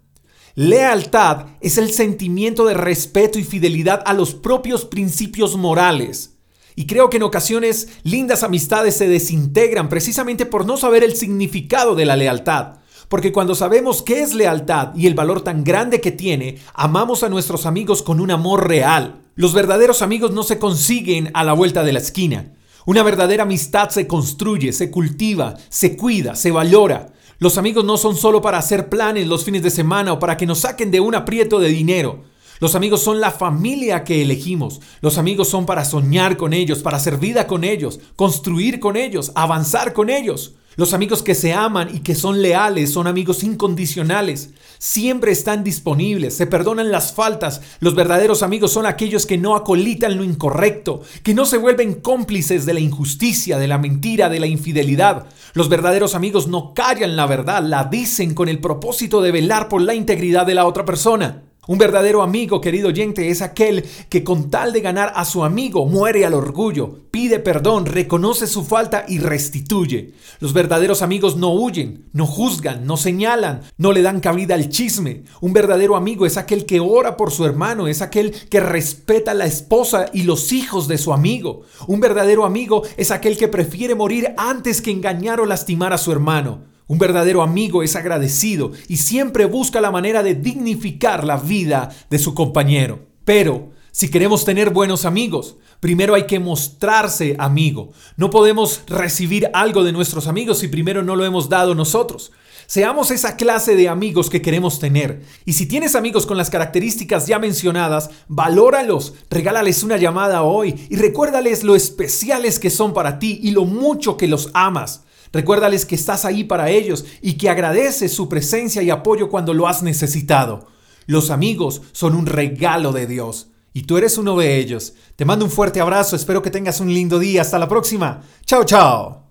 Lealtad 0.58 1.48
es 1.60 1.78
el 1.78 1.92
sentimiento 1.92 2.64
de 2.64 2.74
respeto 2.74 3.38
y 3.38 3.44
fidelidad 3.44 4.02
a 4.06 4.14
los 4.14 4.34
propios 4.34 4.86
principios 4.86 5.58
morales. 5.58 6.38
Y 6.78 6.88
creo 6.88 7.10
que 7.10 7.18
en 7.18 7.24
ocasiones 7.24 7.90
lindas 8.04 8.42
amistades 8.42 8.96
se 8.96 9.10
desintegran 9.10 9.90
precisamente 9.90 10.46
por 10.46 10.66
no 10.66 10.78
saber 10.78 11.04
el 11.04 11.18
significado 11.18 11.94
de 11.94 12.06
la 12.06 12.16
lealtad. 12.16 12.78
Porque 13.10 13.34
cuando 13.34 13.54
sabemos 13.54 14.02
qué 14.02 14.22
es 14.22 14.34
lealtad 14.34 14.96
y 14.96 15.08
el 15.08 15.14
valor 15.14 15.42
tan 15.42 15.66
grande 15.66 16.00
que 16.00 16.14
tiene, 16.14 16.60
amamos 16.74 17.24
a 17.24 17.30
nuestros 17.30 17.66
amigos 17.66 18.02
con 18.02 18.22
un 18.22 18.32
amor 18.32 18.70
real. 18.70 19.24
Los 19.36 19.54
verdaderos 19.54 20.02
amigos 20.02 20.32
no 20.32 20.44
se 20.44 20.58
consiguen 20.58 21.32
a 21.34 21.44
la 21.44 21.52
vuelta 21.52 21.84
de 21.84 21.92
la 21.92 22.00
esquina. 22.00 22.54
Una 22.86 23.04
verdadera 23.04 23.44
amistad 23.44 23.90
se 23.90 24.08
construye, 24.08 24.72
se 24.72 24.90
cultiva, 24.90 25.56
se 25.68 25.98
cuida, 25.98 26.36
se 26.36 26.52
valora. 26.52 27.12
Los 27.46 27.60
amigos 27.60 27.86
no 27.86 27.96
son 27.98 28.18
solo 28.18 28.42
para 28.42 28.58
hacer 28.58 28.90
planes 28.90 29.28
los 29.28 29.44
fines 29.44 29.62
de 29.62 29.70
semana 29.70 30.14
o 30.14 30.18
para 30.18 30.36
que 30.36 30.48
nos 30.48 30.62
saquen 30.62 30.90
de 30.90 31.00
un 31.00 31.14
aprieto 31.14 31.60
de 31.60 31.70
dinero. 31.70 32.24
Los 32.60 32.74
amigos 32.74 33.04
son 33.04 33.22
la 33.22 33.30
familia 33.30 34.04
que 34.04 34.24
elegimos. 34.24 34.82
Los 35.02 35.20
amigos 35.20 35.48
son 35.48 35.68
para 35.68 35.86
soñar 35.86 36.38
con 36.38 36.54
ellos, 36.54 36.80
para 36.80 36.98
hacer 36.98 37.18
vida 37.18 37.46
con 37.46 37.64
ellos, 37.64 38.00
construir 38.16 38.80
con 38.80 38.96
ellos, 38.96 39.32
avanzar 39.36 39.94
con 39.94 40.10
ellos. 40.10 40.56
Los 40.78 40.94
amigos 40.94 41.24
que 41.24 41.36
se 41.36 41.54
aman 41.54 41.90
y 41.94 42.00
que 42.00 42.16
son 42.16 42.42
leales 42.42 42.92
son 42.92 43.08
amigos 43.08 43.44
incondicionales. 43.44 44.50
Siempre 44.78 45.32
están 45.32 45.64
disponibles, 45.64 46.36
se 46.36 46.48
perdonan 46.48 46.92
las 46.92 47.14
faltas. 47.14 47.62
Los 47.80 47.96
verdaderos 47.96 48.44
amigos 48.44 48.74
son 48.74 48.86
aquellos 48.86 49.26
que 49.26 49.38
no 49.38 49.56
acolitan 49.56 50.18
lo 50.18 50.24
incorrecto, 50.26 51.02
que 51.24 51.34
no 51.34 51.46
se 51.46 51.58
vuelven 51.58 52.02
cómplices 52.02 52.66
de 52.66 52.74
la 52.74 52.82
injusticia, 52.82 53.58
de 53.58 53.70
la 53.70 53.78
mentira, 53.78 54.28
de 54.28 54.42
la 54.42 54.48
infidelidad. 54.48 55.28
Los 55.54 55.70
verdaderos 55.70 56.14
amigos 56.14 56.48
no 56.48 56.74
callan 56.74 57.16
la 57.16 57.26
verdad, 57.26 57.64
la 57.64 57.86
dicen 57.86 58.34
con 58.34 58.50
el 58.50 58.60
propósito 58.60 59.22
de 59.22 59.32
velar 59.32 59.70
por 59.70 59.82
la 59.82 59.96
integridad 59.96 60.46
de 60.46 60.56
la 60.56 60.66
otra 60.66 60.84
persona. 60.84 61.44
Un 61.68 61.80
verdadero 61.80 62.22
amigo, 62.22 62.62
querido 62.62 62.90
oyente, 62.90 63.30
es 63.30 63.42
aquel 63.42 63.86
que 64.10 64.24
con 64.24 64.52
tal 64.52 64.72
de 64.72 64.82
ganar 64.82 65.14
a 65.16 65.26
su 65.26 65.44
amigo 65.44 65.88
muere 65.88 66.26
al 66.26 66.36
orgullo, 66.36 67.00
pide 67.10 67.40
perdón, 67.40 67.88
reconoce 67.88 68.46
su 68.46 68.64
falta 68.64 69.06
y 69.08 69.18
restituye. 69.18 70.14
Los 70.40 70.54
verdaderos 70.54 71.02
amigos 71.02 71.38
no 71.38 71.54
huyen, 71.54 72.06
no 72.14 72.28
juzgan, 72.28 72.86
no 72.86 72.98
señalan, 72.98 73.62
no 73.78 73.94
le 73.94 74.04
dan 74.04 74.20
cabida 74.20 74.54
al 74.54 74.70
chisme. 74.70 75.24
Un 75.42 75.54
verdadero 75.54 75.96
amigo 75.96 76.28
es 76.28 76.38
aquel 76.38 76.68
que 76.68 76.80
ora 76.80 77.18
por 77.18 77.32
su 77.32 77.46
hermano, 77.46 77.88
es 77.88 78.04
aquel 78.04 78.32
que 78.32 78.60
respeta 78.60 79.32
a 79.32 79.36
la 79.36 79.46
esposa 79.46 80.06
y 80.14 80.24
los 80.24 80.52
hijos 80.52 80.88
de 80.88 81.00
su 81.00 81.14
amigo. 81.14 81.62
Un 81.88 82.00
verdadero 82.00 82.46
amigo 82.46 82.84
es 82.96 83.10
aquel 83.10 83.38
que 83.38 83.48
prefiere 83.48 83.96
morir 83.96 84.36
antes 84.38 84.82
que 84.82 84.92
engañar 84.92 85.40
o 85.40 85.46
lastimar 85.46 85.94
a 85.94 85.98
su 85.98 86.12
hermano. 86.12 86.75
Un 86.88 87.00
verdadero 87.00 87.42
amigo 87.42 87.82
es 87.82 87.96
agradecido 87.96 88.72
y 88.88 88.98
siempre 88.98 89.46
busca 89.46 89.82
la 89.82 89.92
manera 89.92 90.22
de 90.22 90.36
dignificar 90.36 91.24
la 91.24 91.38
vida 91.38 91.90
de 92.10 92.20
su 92.20 92.36
compañero. 92.36 93.08
Pero, 93.24 93.72
si 93.92 94.10
queremos 94.10 94.46
tener 94.46 94.70
buenos 94.70 95.06
amigos, 95.06 95.58
primero 95.80 96.14
hay 96.14 96.28
que 96.28 96.40
mostrarse 96.40 97.36
amigo. 97.40 97.92
No 98.18 98.30
podemos 98.30 98.84
recibir 98.88 99.50
algo 99.54 99.84
de 99.84 99.94
nuestros 99.94 100.28
amigos 100.28 100.60
si 100.60 100.68
primero 100.68 101.02
no 101.02 101.16
lo 101.16 101.26
hemos 101.26 101.50
dado 101.50 101.74
nosotros. 101.74 102.32
Seamos 102.68 103.12
esa 103.12 103.36
clase 103.36 103.76
de 103.76 103.90
amigos 103.90 104.30
que 104.30 104.42
queremos 104.42 104.80
tener. 104.80 105.24
Y 105.46 105.54
si 105.54 105.68
tienes 105.68 105.96
amigos 105.96 106.26
con 106.26 106.38
las 106.38 106.50
características 106.50 107.28
ya 107.28 107.40
mencionadas, 107.40 108.10
valóralos, 108.28 109.14
regálales 109.30 109.84
una 109.84 109.98
llamada 109.98 110.44
hoy 110.44 110.88
y 110.90 110.96
recuérdales 110.98 111.64
lo 111.64 111.76
especiales 111.76 112.60
que 112.60 112.70
son 112.70 112.94
para 112.94 113.18
ti 113.18 113.40
y 113.42 113.52
lo 113.52 113.66
mucho 113.66 114.18
que 114.18 114.28
los 114.28 114.50
amas. 114.54 115.04
Recuérdales 115.36 115.86
que 115.86 115.96
estás 115.96 116.24
ahí 116.24 116.46
para 116.46 116.70
ellos 116.70 117.04
y 117.22 117.34
que 117.34 117.50
agradeces 117.50 118.14
su 118.14 118.30
presencia 118.30 118.82
y 118.82 118.90
apoyo 118.90 119.28
cuando 119.28 119.54
lo 119.54 119.68
has 119.68 119.84
necesitado. 119.84 120.68
Los 121.08 121.30
amigos 121.30 121.82
son 121.92 122.16
un 122.16 122.26
regalo 122.26 122.94
de 122.94 123.06
Dios 123.06 123.50
y 123.74 123.82
tú 123.82 123.98
eres 123.98 124.18
uno 124.18 124.38
de 124.38 124.58
ellos. 124.60 124.94
Te 125.18 125.26
mando 125.26 125.44
un 125.44 125.52
fuerte 125.52 125.82
abrazo, 125.82 126.16
espero 126.16 126.42
que 126.42 126.52
tengas 126.52 126.80
un 126.80 126.88
lindo 126.88 127.20
día. 127.20 127.42
Hasta 127.42 127.60
la 127.60 127.68
próxima. 127.68 128.24
Chao, 128.46 128.64
chao. 128.64 129.25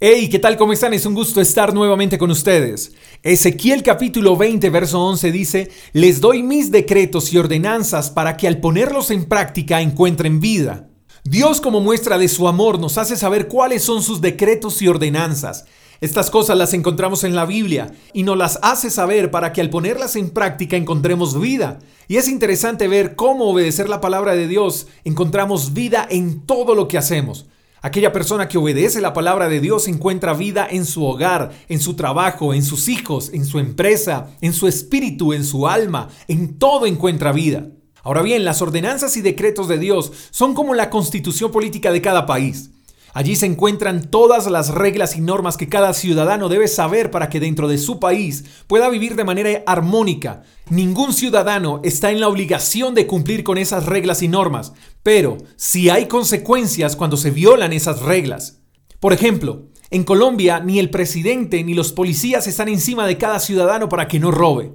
Hey, 0.00 0.28
¿qué 0.28 0.38
tal? 0.38 0.56
¿Cómo 0.56 0.72
están? 0.72 0.94
Es 0.94 1.06
un 1.06 1.14
gusto 1.14 1.40
estar 1.40 1.74
nuevamente 1.74 2.18
con 2.18 2.30
ustedes. 2.30 2.92
Ezequiel 3.24 3.82
capítulo 3.82 4.36
20, 4.36 4.70
verso 4.70 5.04
11 5.04 5.32
dice, 5.32 5.70
Les 5.92 6.20
doy 6.20 6.44
mis 6.44 6.70
decretos 6.70 7.32
y 7.32 7.38
ordenanzas 7.38 8.08
para 8.08 8.36
que 8.36 8.46
al 8.46 8.60
ponerlos 8.60 9.10
en 9.10 9.24
práctica 9.24 9.80
encuentren 9.80 10.38
vida. 10.38 10.88
Dios 11.24 11.60
como 11.60 11.80
muestra 11.80 12.16
de 12.16 12.28
su 12.28 12.46
amor 12.46 12.78
nos 12.78 12.96
hace 12.96 13.16
saber 13.16 13.48
cuáles 13.48 13.82
son 13.82 14.04
sus 14.04 14.20
decretos 14.20 14.80
y 14.82 14.86
ordenanzas. 14.86 15.64
Estas 16.00 16.30
cosas 16.30 16.56
las 16.56 16.74
encontramos 16.74 17.24
en 17.24 17.34
la 17.34 17.44
Biblia 17.44 17.92
y 18.12 18.22
nos 18.22 18.38
las 18.38 18.60
hace 18.62 18.90
saber 18.90 19.32
para 19.32 19.52
que 19.52 19.60
al 19.60 19.68
ponerlas 19.68 20.14
en 20.14 20.30
práctica 20.30 20.76
encontremos 20.76 21.40
vida. 21.40 21.80
Y 22.06 22.18
es 22.18 22.28
interesante 22.28 22.86
ver 22.86 23.16
cómo 23.16 23.50
obedecer 23.50 23.88
la 23.88 24.00
palabra 24.00 24.36
de 24.36 24.46
Dios 24.46 24.86
encontramos 25.02 25.72
vida 25.72 26.06
en 26.08 26.46
todo 26.46 26.76
lo 26.76 26.86
que 26.86 26.98
hacemos. 26.98 27.46
Aquella 27.80 28.12
persona 28.12 28.48
que 28.48 28.58
obedece 28.58 29.00
la 29.00 29.12
palabra 29.12 29.48
de 29.48 29.60
Dios 29.60 29.86
encuentra 29.86 30.34
vida 30.34 30.66
en 30.68 30.84
su 30.84 31.04
hogar, 31.04 31.52
en 31.68 31.80
su 31.80 31.94
trabajo, 31.94 32.52
en 32.52 32.64
sus 32.64 32.88
hijos, 32.88 33.30
en 33.32 33.44
su 33.44 33.60
empresa, 33.60 34.30
en 34.40 34.52
su 34.52 34.66
espíritu, 34.66 35.32
en 35.32 35.44
su 35.44 35.68
alma, 35.68 36.08
en 36.26 36.58
todo 36.58 36.86
encuentra 36.86 37.30
vida. 37.30 37.68
Ahora 38.02 38.22
bien, 38.22 38.44
las 38.44 38.62
ordenanzas 38.62 39.16
y 39.16 39.20
decretos 39.20 39.68
de 39.68 39.78
Dios 39.78 40.12
son 40.30 40.54
como 40.54 40.74
la 40.74 40.90
constitución 40.90 41.52
política 41.52 41.92
de 41.92 42.02
cada 42.02 42.26
país. 42.26 42.70
Allí 43.14 43.36
se 43.36 43.46
encuentran 43.46 44.10
todas 44.10 44.46
las 44.48 44.68
reglas 44.68 45.16
y 45.16 45.20
normas 45.20 45.56
que 45.56 45.68
cada 45.68 45.94
ciudadano 45.94 46.48
debe 46.48 46.68
saber 46.68 47.10
para 47.10 47.28
que 47.28 47.40
dentro 47.40 47.66
de 47.68 47.78
su 47.78 47.98
país 47.98 48.44
pueda 48.66 48.88
vivir 48.90 49.16
de 49.16 49.24
manera 49.24 49.62
armónica. 49.66 50.42
Ningún 50.70 51.12
ciudadano 51.12 51.80
está 51.84 52.10
en 52.10 52.20
la 52.20 52.28
obligación 52.28 52.94
de 52.94 53.06
cumplir 53.06 53.44
con 53.44 53.58
esas 53.58 53.86
reglas 53.86 54.22
y 54.22 54.28
normas, 54.28 54.72
pero 55.02 55.38
sí 55.56 55.88
hay 55.88 56.06
consecuencias 56.06 56.96
cuando 56.96 57.16
se 57.16 57.30
violan 57.30 57.72
esas 57.72 58.02
reglas. 58.02 58.60
Por 59.00 59.12
ejemplo, 59.12 59.68
en 59.90 60.04
Colombia 60.04 60.60
ni 60.60 60.78
el 60.78 60.90
presidente 60.90 61.64
ni 61.64 61.72
los 61.72 61.92
policías 61.92 62.46
están 62.46 62.68
encima 62.68 63.06
de 63.06 63.16
cada 63.16 63.40
ciudadano 63.40 63.88
para 63.88 64.06
que 64.06 64.20
no 64.20 64.30
robe. 64.30 64.72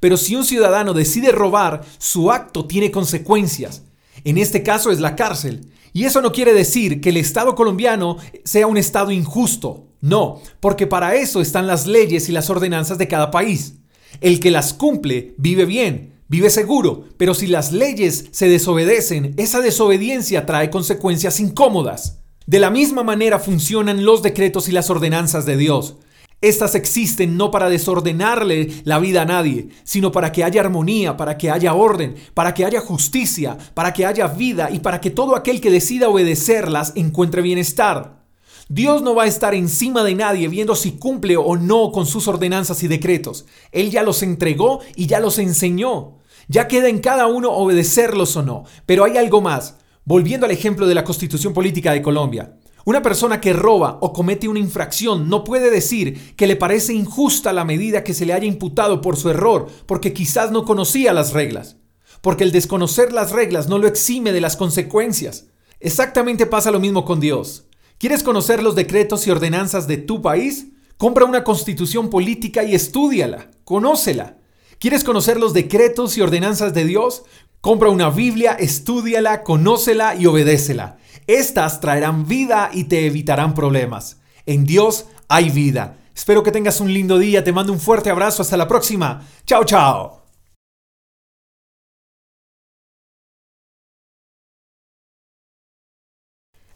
Pero 0.00 0.16
si 0.16 0.34
un 0.34 0.44
ciudadano 0.44 0.92
decide 0.92 1.30
robar, 1.30 1.82
su 1.98 2.32
acto 2.32 2.66
tiene 2.66 2.90
consecuencias. 2.90 3.84
En 4.24 4.38
este 4.38 4.62
caso 4.62 4.90
es 4.90 5.00
la 5.00 5.14
cárcel. 5.14 5.70
Y 5.96 6.04
eso 6.04 6.20
no 6.20 6.30
quiere 6.30 6.52
decir 6.52 7.00
que 7.00 7.08
el 7.08 7.16
Estado 7.16 7.54
colombiano 7.54 8.18
sea 8.44 8.66
un 8.66 8.76
Estado 8.76 9.12
injusto. 9.12 9.86
No, 10.02 10.42
porque 10.60 10.86
para 10.86 11.14
eso 11.14 11.40
están 11.40 11.66
las 11.66 11.86
leyes 11.86 12.28
y 12.28 12.32
las 12.32 12.50
ordenanzas 12.50 12.98
de 12.98 13.08
cada 13.08 13.30
país. 13.30 13.76
El 14.20 14.38
que 14.38 14.50
las 14.50 14.74
cumple 14.74 15.34
vive 15.38 15.64
bien, 15.64 16.20
vive 16.28 16.50
seguro, 16.50 17.06
pero 17.16 17.32
si 17.32 17.46
las 17.46 17.72
leyes 17.72 18.26
se 18.30 18.46
desobedecen, 18.46 19.32
esa 19.38 19.62
desobediencia 19.62 20.44
trae 20.44 20.68
consecuencias 20.68 21.40
incómodas. 21.40 22.18
De 22.44 22.58
la 22.58 22.68
misma 22.68 23.02
manera 23.02 23.38
funcionan 23.38 24.04
los 24.04 24.22
decretos 24.22 24.68
y 24.68 24.72
las 24.72 24.90
ordenanzas 24.90 25.46
de 25.46 25.56
Dios. 25.56 25.96
Estas 26.42 26.74
existen 26.74 27.36
no 27.36 27.50
para 27.50 27.70
desordenarle 27.70 28.82
la 28.84 28.98
vida 28.98 29.22
a 29.22 29.24
nadie, 29.24 29.68
sino 29.84 30.12
para 30.12 30.32
que 30.32 30.44
haya 30.44 30.60
armonía, 30.60 31.16
para 31.16 31.38
que 31.38 31.50
haya 31.50 31.72
orden, 31.72 32.14
para 32.34 32.52
que 32.52 32.64
haya 32.64 32.80
justicia, 32.80 33.56
para 33.72 33.92
que 33.92 34.04
haya 34.04 34.26
vida 34.28 34.68
y 34.70 34.80
para 34.80 35.00
que 35.00 35.10
todo 35.10 35.34
aquel 35.34 35.60
que 35.62 35.70
decida 35.70 36.08
obedecerlas 36.08 36.92
encuentre 36.94 37.40
bienestar. 37.40 38.16
Dios 38.68 39.00
no 39.00 39.14
va 39.14 39.22
a 39.22 39.28
estar 39.28 39.54
encima 39.54 40.02
de 40.02 40.14
nadie 40.14 40.48
viendo 40.48 40.74
si 40.74 40.92
cumple 40.92 41.36
o 41.36 41.56
no 41.56 41.92
con 41.92 42.04
sus 42.04 42.28
ordenanzas 42.28 42.82
y 42.82 42.88
decretos. 42.88 43.46
Él 43.72 43.90
ya 43.90 44.02
los 44.02 44.22
entregó 44.22 44.80
y 44.94 45.06
ya 45.06 45.20
los 45.20 45.38
enseñó. 45.38 46.18
Ya 46.48 46.68
queda 46.68 46.88
en 46.88 46.98
cada 46.98 47.28
uno 47.28 47.50
obedecerlos 47.50 48.36
o 48.36 48.42
no. 48.42 48.64
Pero 48.84 49.04
hay 49.04 49.16
algo 49.16 49.40
más. 49.40 49.76
Volviendo 50.04 50.46
al 50.46 50.52
ejemplo 50.52 50.86
de 50.86 50.94
la 50.94 51.04
constitución 51.04 51.52
política 51.52 51.92
de 51.92 52.02
Colombia. 52.02 52.56
Una 52.86 53.02
persona 53.02 53.40
que 53.40 53.52
roba 53.52 53.98
o 54.00 54.12
comete 54.12 54.46
una 54.46 54.60
infracción 54.60 55.28
no 55.28 55.42
puede 55.42 55.72
decir 55.72 56.36
que 56.36 56.46
le 56.46 56.54
parece 56.54 56.92
injusta 56.92 57.52
la 57.52 57.64
medida 57.64 58.04
que 58.04 58.14
se 58.14 58.24
le 58.24 58.32
haya 58.32 58.46
imputado 58.46 59.00
por 59.00 59.16
su 59.16 59.28
error, 59.28 59.66
porque 59.86 60.12
quizás 60.12 60.52
no 60.52 60.64
conocía 60.64 61.12
las 61.12 61.32
reglas. 61.32 61.78
Porque 62.20 62.44
el 62.44 62.52
desconocer 62.52 63.12
las 63.12 63.32
reglas 63.32 63.66
no 63.68 63.78
lo 63.78 63.88
exime 63.88 64.30
de 64.30 64.40
las 64.40 64.56
consecuencias. 64.56 65.46
Exactamente 65.80 66.46
pasa 66.46 66.70
lo 66.70 66.78
mismo 66.78 67.04
con 67.04 67.18
Dios. 67.18 67.66
¿Quieres 67.98 68.22
conocer 68.22 68.62
los 68.62 68.76
decretos 68.76 69.26
y 69.26 69.32
ordenanzas 69.32 69.88
de 69.88 69.96
tu 69.96 70.22
país? 70.22 70.68
Compra 70.96 71.24
una 71.24 71.42
constitución 71.42 72.08
política 72.08 72.62
y 72.62 72.76
estúdiala, 72.76 73.50
conócela. 73.64 74.38
¿Quieres 74.78 75.02
conocer 75.02 75.40
los 75.40 75.54
decretos 75.54 76.16
y 76.16 76.20
ordenanzas 76.20 76.72
de 76.72 76.84
Dios? 76.84 77.24
Compra 77.60 77.90
una 77.90 78.10
Biblia, 78.10 78.52
estúdiala, 78.52 79.42
conócela 79.42 80.14
y 80.14 80.26
obedécela. 80.26 80.98
Estas 81.26 81.80
traerán 81.80 82.26
vida 82.26 82.70
y 82.72 82.84
te 82.84 83.06
evitarán 83.06 83.54
problemas. 83.54 84.18
En 84.46 84.64
Dios 84.64 85.06
hay 85.28 85.50
vida. 85.50 85.98
Espero 86.14 86.42
que 86.42 86.52
tengas 86.52 86.80
un 86.80 86.92
lindo 86.92 87.18
día. 87.18 87.44
Te 87.44 87.52
mando 87.52 87.72
un 87.72 87.80
fuerte 87.80 88.10
abrazo. 88.10 88.42
Hasta 88.42 88.56
la 88.56 88.68
próxima. 88.68 89.26
Chao, 89.44 89.64
chao. 89.64 90.22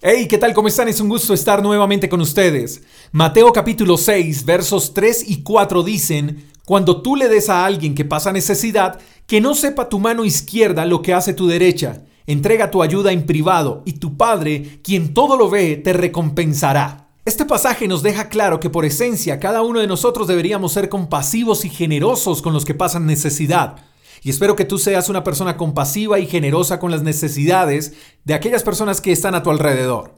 Hey, 0.02 0.26
¿qué 0.28 0.38
tal? 0.38 0.54
¿Cómo 0.54 0.68
están? 0.68 0.88
Es 0.88 1.00
un 1.00 1.10
gusto 1.10 1.34
estar 1.34 1.62
nuevamente 1.62 2.08
con 2.08 2.22
ustedes. 2.22 2.82
Mateo 3.12 3.52
capítulo 3.52 3.98
6, 3.98 4.46
versos 4.46 4.94
3 4.94 5.28
y 5.28 5.42
4 5.42 5.82
dicen, 5.82 6.50
Cuando 6.64 7.02
tú 7.02 7.16
le 7.16 7.28
des 7.28 7.50
a 7.50 7.66
alguien 7.66 7.94
que 7.94 8.06
pasa 8.06 8.32
necesidad, 8.32 8.98
que 9.26 9.42
no 9.42 9.54
sepa 9.54 9.90
tu 9.90 9.98
mano 9.98 10.24
izquierda 10.24 10.86
lo 10.86 11.02
que 11.02 11.12
hace 11.12 11.34
tu 11.34 11.46
derecha 11.46 12.02
Entrega 12.30 12.70
tu 12.70 12.80
ayuda 12.80 13.10
en 13.10 13.26
privado 13.26 13.82
y 13.84 13.94
tu 13.94 14.16
Padre, 14.16 14.78
quien 14.84 15.14
todo 15.14 15.36
lo 15.36 15.50
ve, 15.50 15.76
te 15.76 15.92
recompensará. 15.92 17.08
Este 17.24 17.44
pasaje 17.44 17.88
nos 17.88 18.04
deja 18.04 18.28
claro 18.28 18.60
que 18.60 18.70
por 18.70 18.84
esencia 18.84 19.40
cada 19.40 19.62
uno 19.62 19.80
de 19.80 19.88
nosotros 19.88 20.28
deberíamos 20.28 20.70
ser 20.72 20.88
compasivos 20.88 21.64
y 21.64 21.70
generosos 21.70 22.40
con 22.40 22.52
los 22.52 22.64
que 22.64 22.72
pasan 22.72 23.04
necesidad. 23.04 23.78
Y 24.22 24.30
espero 24.30 24.54
que 24.54 24.64
tú 24.64 24.78
seas 24.78 25.08
una 25.08 25.24
persona 25.24 25.56
compasiva 25.56 26.20
y 26.20 26.28
generosa 26.28 26.78
con 26.78 26.92
las 26.92 27.02
necesidades 27.02 27.94
de 28.24 28.34
aquellas 28.34 28.62
personas 28.62 29.00
que 29.00 29.10
están 29.10 29.34
a 29.34 29.42
tu 29.42 29.50
alrededor. 29.50 30.14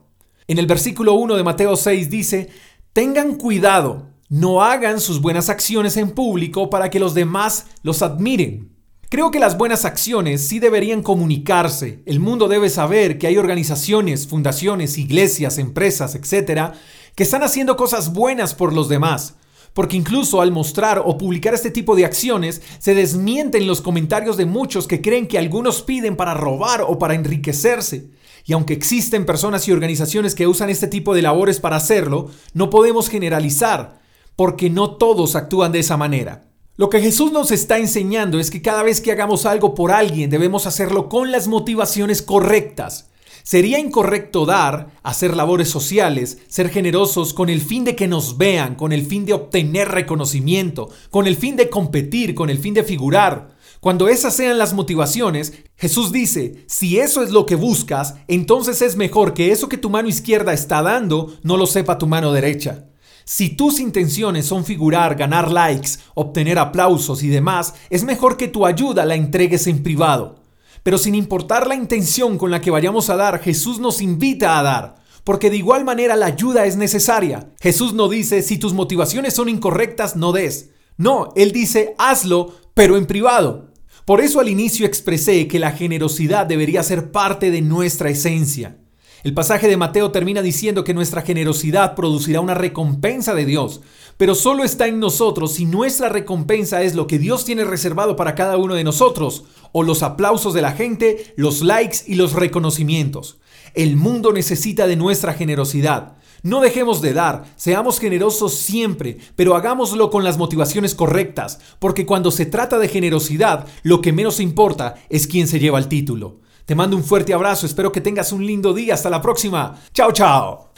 En 0.49 0.59
el 0.59 0.67
versículo 0.67 1.15
1 1.15 1.35
de 1.37 1.45
Mateo 1.45 1.77
6 1.77 2.11
dice, 2.11 2.51
tengan 2.93 3.37
cuidado, 3.37 4.09
no 4.29 4.63
hagan 4.63 5.01
sus 5.01 5.23
buenas 5.23 5.49
acciones 5.49 5.97
en 5.97 6.11
público 6.11 6.69
para 6.69 6.91
que 6.91 7.01
los 7.01 7.15
demás 7.15 7.69
los 7.83 8.03
admiren. 8.03 8.72
Creo 9.13 9.31
que 9.31 9.41
las 9.41 9.59
buenas 9.59 9.85
acciones 9.85 10.49
sí 10.49 10.59
deberían 10.59 11.03
comunicarse. 11.03 12.03
El 12.07 12.19
mundo 12.19 12.49
debe 12.49 12.71
saber 12.71 13.19
que 13.19 13.27
hay 13.27 13.37
organizaciones, 13.37 14.27
fundaciones, 14.27 14.97
iglesias, 14.97 15.59
empresas, 15.59 16.15
etcétera, 16.15 16.73
que 17.15 17.25
están 17.25 17.43
haciendo 17.43 17.77
cosas 17.77 18.15
buenas 18.15 18.55
por 18.55 18.73
los 18.73 18.89
demás. 18.89 19.35
Porque 19.75 19.99
incluso 19.99 20.41
al 20.41 20.51
mostrar 20.51 21.03
o 21.05 21.19
publicar 21.19 21.53
este 21.53 21.71
tipo 21.71 21.95
de 21.95 22.07
acciones, 22.07 22.63
se 22.79 22.95
desmienten 22.95 23.67
los 23.67 23.83
comentarios 23.83 24.39
de 24.39 24.47
muchos 24.47 24.89
que 24.89 25.03
creen 25.03 25.29
que 25.29 25.37
algunos 25.37 25.83
piden 25.83 26.17
para 26.17 26.33
robar 26.33 26.81
o 26.81 26.99
para 26.99 27.15
enriquecerse. 27.15 28.09
Y 28.47 28.55
aunque 28.55 28.73
existen 28.73 29.27
personas 29.27 29.69
y 29.69 29.73
organizaciones 29.73 30.35
que 30.35 30.47
usan 30.47 30.71
este 30.71 30.89
tipo 30.89 31.15
de 31.15 31.21
labores 31.21 31.61
para 31.61 31.77
hacerlo, 31.77 32.31
no 32.55 32.71
podemos 32.71 33.11
generalizar, 33.11 34.01
porque 34.37 34.71
no 34.71 34.97
todos 34.97 35.37
actúan 35.37 35.71
de 35.71 35.81
esa 35.81 35.99
manera. 35.99 36.52
Lo 36.83 36.91
que 36.91 37.01
Jesús 37.01 37.31
nos 37.31 37.53
está 37.53 37.79
enseñando 37.79 38.41
es 38.41 38.51
que 38.51 38.61
cada 38.61 38.83
vez 38.83 39.01
que 39.01 39.13
hagamos 39.13 39.47
algo 39.47 39.73
por 39.73 39.93
alguien 39.93 40.31
debemos 40.31 40.67
hacerlo 40.67 41.09
con 41.09 41.31
las 41.31 41.47
motivaciones 41.47 42.23
correctas. 42.23 43.09
Sería 43.45 43.79
incorrecto 43.79 44.47
dar, 44.47 44.91
hacer 45.05 45.37
labores 45.37 45.69
sociales, 45.69 46.39
ser 46.49 46.71
generosos 46.71 47.35
con 47.35 47.51
el 47.51 47.61
fin 47.61 47.85
de 47.85 47.95
que 47.95 48.09
nos 48.09 48.37
vean, 48.37 48.75
con 48.75 48.91
el 48.91 49.07
fin 49.07 49.25
de 49.25 49.33
obtener 49.33 49.91
reconocimiento, 49.91 50.89
con 51.11 51.29
el 51.29 51.37
fin 51.37 51.55
de 51.55 51.71
competir, 51.71 52.35
con 52.35 52.51
el 52.51 52.59
fin 52.59 52.75
de 52.75 52.83
figurar. 52.83 53.55
Cuando 53.79 54.09
esas 54.09 54.35
sean 54.35 54.59
las 54.59 54.75
motivaciones, 54.75 55.53
Jesús 55.77 56.11
dice, 56.11 56.65
si 56.67 56.99
eso 56.99 57.23
es 57.23 57.31
lo 57.31 57.47
que 57.47 57.55
buscas, 57.55 58.17
entonces 58.27 58.83
es 58.83 58.97
mejor 58.97 59.35
que 59.35 59.53
eso 59.53 59.69
que 59.69 59.79
tu 59.79 59.89
mano 59.89 60.09
izquierda 60.09 60.53
está 60.53 60.83
dando 60.83 61.33
no 61.45 61.57
lo 61.57 61.69
sepa 61.69 61.99
tu 61.99 62.09
mano 62.09 62.33
derecha. 62.33 62.89
Si 63.35 63.49
tus 63.49 63.81
intenciones 63.81 64.45
son 64.45 64.63
figurar, 64.67 65.15
ganar 65.15 65.51
likes, 65.51 65.93
obtener 66.13 66.59
aplausos 66.59 67.23
y 67.23 67.29
demás, 67.29 67.73
es 67.89 68.05
mejor 68.05 68.37
que 68.37 68.47
tu 68.47 68.67
ayuda 68.67 69.07
la 69.07 69.15
entregues 69.15 69.67
en 69.69 69.83
privado. 69.83 70.37
Pero 70.83 70.99
sin 70.99 71.15
importar 71.15 71.67
la 71.67 71.75
intención 71.75 72.37
con 72.37 72.51
la 72.51 72.61
que 72.61 72.71
vayamos 72.71 73.09
a 73.09 73.17
dar, 73.17 73.41
Jesús 73.41 73.79
nos 73.79 74.03
invita 74.03 74.59
a 74.59 74.63
dar, 74.63 74.97
porque 75.25 75.49
de 75.49 75.57
igual 75.57 75.83
manera 75.83 76.15
la 76.15 76.27
ayuda 76.27 76.67
es 76.67 76.77
necesaria. 76.77 77.49
Jesús 77.63 77.95
no 77.95 78.11
dice, 78.11 78.43
si 78.43 78.59
tus 78.59 78.75
motivaciones 78.75 79.33
son 79.33 79.49
incorrectas, 79.49 80.15
no 80.15 80.33
des. 80.33 80.69
No, 80.99 81.33
Él 81.35 81.53
dice, 81.53 81.95
hazlo, 81.97 82.53
pero 82.75 82.99
en 82.99 83.07
privado. 83.07 83.73
Por 84.05 84.21
eso 84.21 84.41
al 84.41 84.51
inicio 84.51 84.85
expresé 84.85 85.49
que 85.49 85.59
la 85.59 85.73
generosidad 85.73 86.45
debería 86.45 86.83
ser 86.83 87.11
parte 87.11 87.51
de 87.51 87.63
nuestra 87.63 88.11
esencia. 88.11 88.77
El 89.25 89.35
pasaje 89.35 89.69
de 89.69 89.77
Mateo 89.77 90.11
termina 90.11 90.43
diciendo 90.43 90.83
que 90.83 90.95
nuestra 90.95 91.23
generosidad 91.23 91.95
producirá 91.95 92.41
una 92.41 92.55
recompensa 92.55 93.35
de 93.35 93.45
Dios, 93.45 93.81
pero 94.17 94.35
solo 94.35 94.65
está 94.65 94.89
en 94.89 94.99
nosotros 94.99 95.55
si 95.55 95.65
nuestra 95.65 96.09
recompensa 96.09 96.83
es 96.83 96.97
lo 96.97 97.07
que 97.07 97.21
Dios 97.21 97.45
tiene 97.45 97.63
reservado 97.63 98.17
para 98.17 98.35
cada 98.35 98.57
uno 98.57 98.75
de 98.75 98.83
nosotros, 98.83 99.45
o 99.71 99.85
los 99.85 100.03
aplausos 100.03 100.55
de 100.55 100.63
la 100.63 100.73
gente, 100.73 101.35
los 101.37 101.63
likes 101.63 101.99
y 102.09 102.17
los 102.17 102.33
reconocimientos. 102.33 103.39
El 103.75 103.95
mundo 103.95 104.33
necesita 104.33 104.89
de 104.89 104.97
nuestra 104.97 105.35
generosidad. 105.35 106.17
No 106.43 106.61
dejemos 106.61 107.01
de 107.01 107.13
dar, 107.13 107.45
seamos 107.55 108.01
generosos 108.01 108.55
siempre, 108.55 109.19
pero 109.37 109.55
hagámoslo 109.55 110.11
con 110.11 110.25
las 110.25 110.37
motivaciones 110.37 110.97
correctas, 110.97 111.61
porque 111.79 112.07
cuando 112.07 112.33
se 112.33 112.45
trata 112.45 112.77
de 112.81 112.89
generosidad, 112.89 113.69
lo 113.85 114.01
que 114.01 114.13
menos 114.13 114.41
importa 114.41 114.97
es 115.09 115.29
quién 115.29 115.47
se 115.47 115.61
lleva 115.61 115.79
el 115.79 115.87
título. 115.87 116.42
Te 116.65 116.75
mando 116.75 116.97
un 116.97 117.05
fuerte 117.05 117.35
abrazo, 117.35 117.67
espero 117.67 117.91
que 117.91 118.01
tengas 118.01 118.33
un 118.33 118.47
lindo 118.47 118.73
día, 118.73 118.95
hasta 118.95 119.11
la 119.11 119.21
próxima. 119.21 119.79
Chao, 119.93 120.13
chao. 120.13 120.73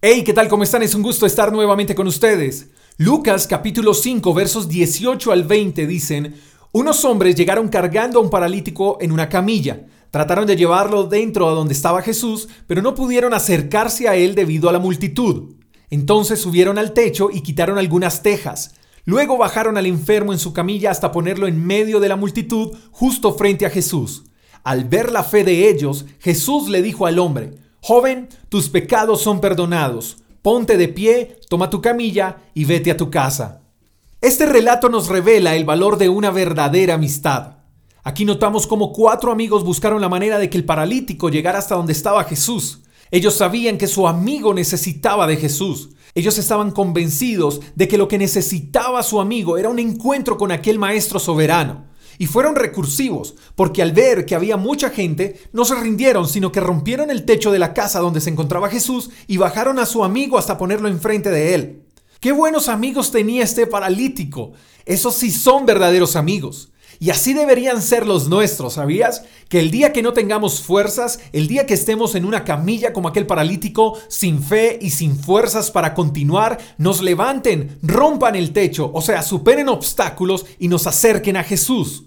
Hey, 0.00 0.22
¿qué 0.24 0.32
tal? 0.32 0.48
¿Cómo 0.48 0.64
están? 0.64 0.82
Es 0.82 0.94
un 0.94 1.02
gusto 1.02 1.26
estar 1.26 1.52
nuevamente 1.52 1.94
con 1.94 2.06
ustedes. 2.06 2.70
Lucas 2.98 3.46
capítulo 3.46 3.94
5 3.94 4.34
versos 4.34 4.68
18 4.68 5.32
al 5.32 5.44
20 5.44 5.86
dicen, 5.86 6.34
unos 6.72 7.04
hombres 7.04 7.36
llegaron 7.36 7.68
cargando 7.68 8.18
a 8.18 8.22
un 8.22 8.28
paralítico 8.28 8.98
en 9.00 9.12
una 9.12 9.28
camilla. 9.28 9.86
Trataron 10.10 10.46
de 10.46 10.56
llevarlo 10.56 11.04
dentro 11.04 11.48
a 11.48 11.52
donde 11.52 11.72
estaba 11.72 12.02
Jesús, 12.02 12.48
pero 12.66 12.82
no 12.82 12.94
pudieron 12.94 13.32
acercarse 13.32 14.08
a 14.08 14.16
él 14.16 14.34
debido 14.34 14.68
a 14.68 14.72
la 14.72 14.78
multitud. 14.78 15.54
Entonces 15.88 16.40
subieron 16.40 16.78
al 16.78 16.92
techo 16.92 17.30
y 17.32 17.40
quitaron 17.40 17.78
algunas 17.78 18.22
tejas. 18.22 18.74
Luego 19.04 19.36
bajaron 19.36 19.76
al 19.76 19.86
enfermo 19.86 20.32
en 20.32 20.38
su 20.38 20.52
camilla 20.52 20.90
hasta 20.90 21.12
ponerlo 21.12 21.46
en 21.46 21.64
medio 21.64 21.98
de 22.00 22.08
la 22.08 22.16
multitud, 22.16 22.76
justo 22.90 23.34
frente 23.34 23.66
a 23.66 23.70
Jesús. 23.70 24.24
Al 24.62 24.84
ver 24.84 25.10
la 25.10 25.24
fe 25.24 25.42
de 25.42 25.68
ellos, 25.68 26.06
Jesús 26.20 26.68
le 26.68 26.82
dijo 26.82 27.06
al 27.06 27.18
hombre, 27.18 27.54
Joven, 27.80 28.28
tus 28.48 28.68
pecados 28.68 29.20
son 29.22 29.40
perdonados. 29.40 30.18
Ponte 30.40 30.76
de 30.76 30.88
pie, 30.88 31.40
toma 31.48 31.68
tu 31.68 31.80
camilla 31.80 32.38
y 32.54 32.64
vete 32.64 32.92
a 32.92 32.96
tu 32.96 33.10
casa. 33.10 33.62
Este 34.20 34.46
relato 34.46 34.88
nos 34.88 35.08
revela 35.08 35.56
el 35.56 35.64
valor 35.64 35.98
de 35.98 36.08
una 36.08 36.30
verdadera 36.30 36.94
amistad. 36.94 37.56
Aquí 38.04 38.24
notamos 38.24 38.68
cómo 38.68 38.92
cuatro 38.92 39.32
amigos 39.32 39.64
buscaron 39.64 40.00
la 40.00 40.08
manera 40.08 40.38
de 40.38 40.48
que 40.48 40.58
el 40.58 40.64
paralítico 40.64 41.28
llegara 41.28 41.58
hasta 41.58 41.74
donde 41.74 41.92
estaba 41.92 42.22
Jesús. 42.22 42.82
Ellos 43.10 43.34
sabían 43.34 43.78
que 43.78 43.88
su 43.88 44.06
amigo 44.06 44.54
necesitaba 44.54 45.26
de 45.26 45.36
Jesús. 45.36 45.90
Ellos 46.14 46.36
estaban 46.36 46.72
convencidos 46.72 47.60
de 47.74 47.88
que 47.88 47.96
lo 47.96 48.08
que 48.08 48.18
necesitaba 48.18 49.02
su 49.02 49.20
amigo 49.20 49.56
era 49.56 49.70
un 49.70 49.78
encuentro 49.78 50.36
con 50.36 50.52
aquel 50.52 50.78
Maestro 50.78 51.18
soberano. 51.18 51.86
Y 52.18 52.26
fueron 52.26 52.54
recursivos, 52.54 53.34
porque 53.54 53.80
al 53.82 53.92
ver 53.92 54.26
que 54.26 54.34
había 54.34 54.56
mucha 54.56 54.90
gente, 54.90 55.40
no 55.52 55.64
se 55.64 55.74
rindieron, 55.74 56.28
sino 56.28 56.52
que 56.52 56.60
rompieron 56.60 57.10
el 57.10 57.24
techo 57.24 57.50
de 57.50 57.58
la 57.58 57.72
casa 57.72 58.00
donde 58.00 58.20
se 58.20 58.30
encontraba 58.30 58.68
Jesús 58.68 59.10
y 59.26 59.38
bajaron 59.38 59.78
a 59.78 59.86
su 59.86 60.04
amigo 60.04 60.36
hasta 60.36 60.58
ponerlo 60.58 60.88
enfrente 60.88 61.30
de 61.30 61.54
él. 61.54 61.82
Qué 62.20 62.32
buenos 62.32 62.68
amigos 62.68 63.10
tenía 63.10 63.42
este 63.42 63.66
paralítico. 63.66 64.52
Esos 64.84 65.14
sí 65.14 65.30
son 65.30 65.64
verdaderos 65.64 66.14
amigos. 66.14 66.71
Y 66.98 67.10
así 67.10 67.34
deberían 67.34 67.82
ser 67.82 68.06
los 68.06 68.28
nuestros, 68.28 68.74
¿sabías? 68.74 69.24
Que 69.48 69.60
el 69.60 69.70
día 69.70 69.92
que 69.92 70.02
no 70.02 70.12
tengamos 70.12 70.62
fuerzas, 70.62 71.20
el 71.32 71.48
día 71.48 71.66
que 71.66 71.74
estemos 71.74 72.14
en 72.14 72.24
una 72.24 72.44
camilla 72.44 72.92
como 72.92 73.08
aquel 73.08 73.26
paralítico, 73.26 73.98
sin 74.08 74.42
fe 74.42 74.78
y 74.80 74.90
sin 74.90 75.16
fuerzas 75.16 75.70
para 75.70 75.94
continuar, 75.94 76.58
nos 76.78 77.02
levanten, 77.02 77.78
rompan 77.82 78.36
el 78.36 78.52
techo, 78.52 78.90
o 78.94 79.02
sea, 79.02 79.22
superen 79.22 79.68
obstáculos 79.68 80.46
y 80.58 80.68
nos 80.68 80.86
acerquen 80.86 81.36
a 81.36 81.44
Jesús. 81.44 82.04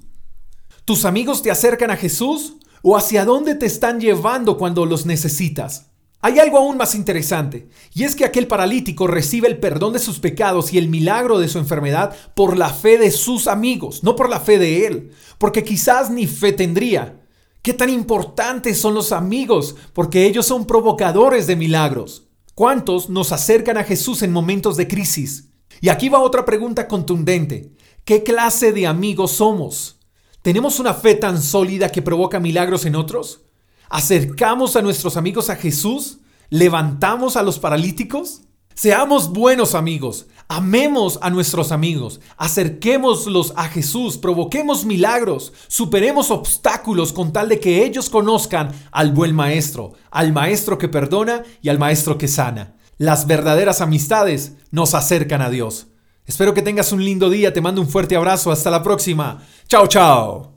¿Tus 0.85 1.05
amigos 1.05 1.41
te 1.41 1.51
acercan 1.51 1.91
a 1.91 1.97
Jesús? 1.97 2.57
¿O 2.81 2.95
hacia 2.95 3.25
dónde 3.25 3.55
te 3.55 3.65
están 3.65 3.99
llevando 3.99 4.57
cuando 4.57 4.85
los 4.85 5.05
necesitas? 5.07 5.87
Hay 6.21 6.39
algo 6.39 6.57
aún 6.57 6.77
más 6.77 6.95
interesante, 6.95 7.67
y 7.93 8.03
es 8.03 8.15
que 8.15 8.25
aquel 8.25 8.47
paralítico 8.47 9.05
recibe 9.05 9.47
el 9.47 9.59
perdón 9.59 9.93
de 9.93 9.99
sus 9.99 10.19
pecados 10.19 10.73
y 10.73 10.77
el 10.77 10.89
milagro 10.89 11.37
de 11.37 11.47
su 11.47 11.59
enfermedad 11.59 12.15
por 12.33 12.57
la 12.57 12.69
fe 12.69 12.97
de 12.97 13.11
sus 13.11 13.47
amigos, 13.47 14.03
no 14.03 14.15
por 14.15 14.29
la 14.29 14.39
fe 14.39 14.57
de 14.57 14.87
él, 14.87 15.11
porque 15.37 15.63
quizás 15.63 16.09
ni 16.09 16.25
fe 16.25 16.51
tendría. 16.51 17.21
¿Qué 17.61 17.73
tan 17.73 17.89
importantes 17.89 18.79
son 18.79 18.93
los 18.93 19.11
amigos? 19.11 19.75
Porque 19.93 20.25
ellos 20.25 20.45
son 20.45 20.65
provocadores 20.65 21.47
de 21.47 21.55
milagros. 21.55 22.27
¿Cuántos 22.53 23.09
nos 23.09 23.31
acercan 23.31 23.77
a 23.77 23.83
Jesús 23.83 24.21
en 24.21 24.31
momentos 24.31 24.77
de 24.77 24.87
crisis? 24.87 25.49
Y 25.81 25.89
aquí 25.89 26.09
va 26.09 26.19
otra 26.19 26.45
pregunta 26.45 26.87
contundente. 26.87 27.73
¿Qué 28.03 28.23
clase 28.23 28.71
de 28.71 28.87
amigos 28.87 29.31
somos? 29.31 29.99
¿Tenemos 30.41 30.79
una 30.79 30.93
fe 30.93 31.15
tan 31.15 31.41
sólida 31.41 31.91
que 31.91 32.03
provoca 32.03 32.39
milagros 32.39 32.85
en 32.85 32.95
otros? 32.95 33.44
¿Acercamos 33.89 34.75
a 34.75 34.81
nuestros 34.81 35.17
amigos 35.17 35.49
a 35.49 35.55
Jesús? 35.55 36.19
¿Levantamos 36.49 37.35
a 37.35 37.43
los 37.43 37.59
paralíticos? 37.59 38.41
Seamos 38.75 39.31
buenos 39.31 39.73
amigos, 39.73 40.27
amemos 40.49 41.17
a 41.21 41.29
nuestros 41.29 41.71
amigos, 41.71 42.19
acerquémoslos 42.35 43.53
a 43.55 43.69
Jesús, 43.69 44.17
provoquemos 44.17 44.83
milagros, 44.83 45.53
superemos 45.69 46.29
obstáculos 46.29 47.13
con 47.13 47.31
tal 47.31 47.47
de 47.47 47.61
que 47.61 47.85
ellos 47.85 48.09
conozcan 48.09 48.73
al 48.91 49.13
buen 49.13 49.33
maestro, 49.33 49.93
al 50.11 50.33
maestro 50.33 50.77
que 50.77 50.89
perdona 50.89 51.43
y 51.61 51.69
al 51.69 51.79
maestro 51.79 52.17
que 52.17 52.27
sana. 52.27 52.75
Las 52.97 53.27
verdaderas 53.27 53.79
amistades 53.79 54.57
nos 54.71 54.93
acercan 54.93 55.41
a 55.41 55.49
Dios. 55.49 55.87
Espero 56.25 56.53
que 56.53 56.61
tengas 56.61 56.91
un 56.91 57.03
lindo 57.03 57.29
día, 57.29 57.53
te 57.53 57.61
mando 57.61 57.79
un 57.79 57.87
fuerte 57.87 58.17
abrazo, 58.17 58.51
hasta 58.51 58.69
la 58.69 58.83
próxima. 58.83 59.41
Chao, 59.69 59.87
chao. 59.87 60.54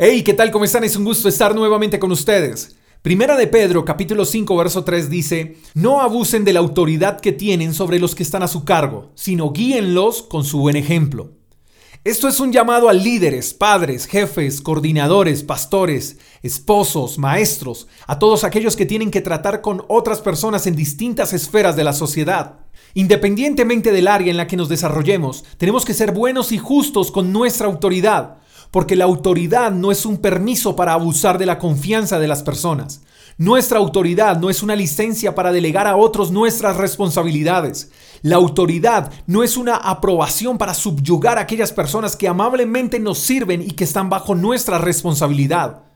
Hey, 0.00 0.22
¿qué 0.22 0.32
tal? 0.32 0.52
¿Cómo 0.52 0.64
están? 0.64 0.84
Es 0.84 0.94
un 0.94 1.04
gusto 1.04 1.28
estar 1.28 1.56
nuevamente 1.56 1.98
con 1.98 2.12
ustedes. 2.12 2.76
Primera 3.02 3.36
de 3.36 3.48
Pedro, 3.48 3.84
capítulo 3.84 4.24
5, 4.24 4.56
verso 4.56 4.84
3 4.84 5.10
dice, 5.10 5.56
No 5.74 6.00
abusen 6.00 6.44
de 6.44 6.52
la 6.52 6.60
autoridad 6.60 7.18
que 7.18 7.32
tienen 7.32 7.74
sobre 7.74 7.98
los 7.98 8.14
que 8.14 8.22
están 8.22 8.44
a 8.44 8.46
su 8.46 8.64
cargo, 8.64 9.10
sino 9.16 9.50
guíenlos 9.50 10.22
con 10.22 10.44
su 10.44 10.60
buen 10.60 10.76
ejemplo. 10.76 11.32
Esto 12.04 12.28
es 12.28 12.38
un 12.38 12.52
llamado 12.52 12.88
a 12.88 12.92
líderes, 12.92 13.54
padres, 13.54 14.06
jefes, 14.06 14.60
coordinadores, 14.60 15.42
pastores, 15.42 16.18
esposos, 16.44 17.18
maestros, 17.18 17.88
a 18.06 18.20
todos 18.20 18.44
aquellos 18.44 18.76
que 18.76 18.86
tienen 18.86 19.10
que 19.10 19.20
tratar 19.20 19.62
con 19.62 19.82
otras 19.88 20.20
personas 20.20 20.68
en 20.68 20.76
distintas 20.76 21.32
esferas 21.32 21.74
de 21.74 21.82
la 21.82 21.92
sociedad. 21.92 22.60
Independientemente 22.94 23.90
del 23.90 24.06
área 24.06 24.30
en 24.30 24.36
la 24.36 24.46
que 24.46 24.56
nos 24.56 24.68
desarrollemos, 24.68 25.44
tenemos 25.56 25.84
que 25.84 25.92
ser 25.92 26.12
buenos 26.12 26.52
y 26.52 26.58
justos 26.58 27.10
con 27.10 27.32
nuestra 27.32 27.66
autoridad, 27.66 28.38
porque 28.70 28.96
la 28.96 29.04
autoridad 29.04 29.70
no 29.72 29.90
es 29.90 30.04
un 30.06 30.18
permiso 30.18 30.76
para 30.76 30.92
abusar 30.92 31.38
de 31.38 31.46
la 31.46 31.58
confianza 31.58 32.18
de 32.18 32.28
las 32.28 32.42
personas. 32.42 33.02
Nuestra 33.38 33.78
autoridad 33.78 34.38
no 34.38 34.50
es 34.50 34.62
una 34.64 34.74
licencia 34.74 35.34
para 35.34 35.52
delegar 35.52 35.86
a 35.86 35.96
otros 35.96 36.32
nuestras 36.32 36.76
responsabilidades. 36.76 37.90
La 38.22 38.36
autoridad 38.36 39.12
no 39.26 39.44
es 39.44 39.56
una 39.56 39.76
aprobación 39.76 40.58
para 40.58 40.74
subyugar 40.74 41.38
a 41.38 41.42
aquellas 41.42 41.72
personas 41.72 42.16
que 42.16 42.26
amablemente 42.26 42.98
nos 42.98 43.18
sirven 43.18 43.62
y 43.62 43.70
que 43.70 43.84
están 43.84 44.10
bajo 44.10 44.34
nuestra 44.34 44.78
responsabilidad. 44.78 45.87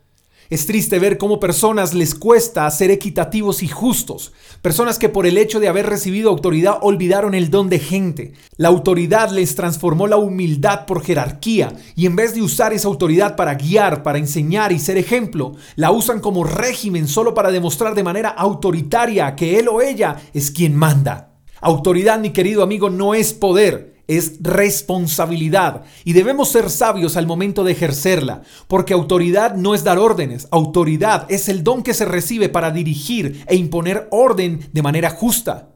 Es 0.52 0.66
triste 0.66 0.98
ver 0.98 1.16
cómo 1.16 1.40
personas 1.40 1.94
les 1.94 2.14
cuesta 2.14 2.70
ser 2.70 2.90
equitativos 2.90 3.62
y 3.62 3.68
justos. 3.68 4.34
Personas 4.60 4.98
que 4.98 5.08
por 5.08 5.24
el 5.24 5.38
hecho 5.38 5.60
de 5.60 5.68
haber 5.68 5.86
recibido 5.86 6.28
autoridad 6.28 6.76
olvidaron 6.82 7.34
el 7.34 7.48
don 7.48 7.70
de 7.70 7.78
gente. 7.78 8.34
La 8.58 8.68
autoridad 8.68 9.30
les 9.30 9.54
transformó 9.54 10.08
la 10.08 10.18
humildad 10.18 10.84
por 10.84 11.02
jerarquía 11.02 11.72
y 11.96 12.04
en 12.04 12.16
vez 12.16 12.34
de 12.34 12.42
usar 12.42 12.74
esa 12.74 12.88
autoridad 12.88 13.34
para 13.34 13.54
guiar, 13.54 14.02
para 14.02 14.18
enseñar 14.18 14.72
y 14.72 14.78
ser 14.78 14.98
ejemplo, 14.98 15.54
la 15.74 15.90
usan 15.90 16.20
como 16.20 16.44
régimen 16.44 17.08
solo 17.08 17.32
para 17.32 17.50
demostrar 17.50 17.94
de 17.94 18.04
manera 18.04 18.28
autoritaria 18.28 19.34
que 19.34 19.58
él 19.58 19.68
o 19.68 19.80
ella 19.80 20.16
es 20.34 20.50
quien 20.50 20.76
manda. 20.76 21.32
Autoridad, 21.62 22.20
mi 22.20 22.28
querido 22.28 22.62
amigo, 22.62 22.90
no 22.90 23.14
es 23.14 23.32
poder 23.32 23.91
es 24.08 24.38
responsabilidad 24.40 25.84
y 26.04 26.12
debemos 26.12 26.50
ser 26.50 26.70
sabios 26.70 27.16
al 27.16 27.26
momento 27.26 27.64
de 27.64 27.72
ejercerla, 27.72 28.42
porque 28.68 28.94
autoridad 28.94 29.54
no 29.54 29.74
es 29.74 29.84
dar 29.84 29.98
órdenes, 29.98 30.48
autoridad 30.50 31.26
es 31.30 31.48
el 31.48 31.64
don 31.64 31.82
que 31.82 31.94
se 31.94 32.04
recibe 32.04 32.48
para 32.48 32.70
dirigir 32.70 33.44
e 33.46 33.56
imponer 33.56 34.08
orden 34.10 34.68
de 34.72 34.82
manera 34.82 35.10
justa. 35.10 35.68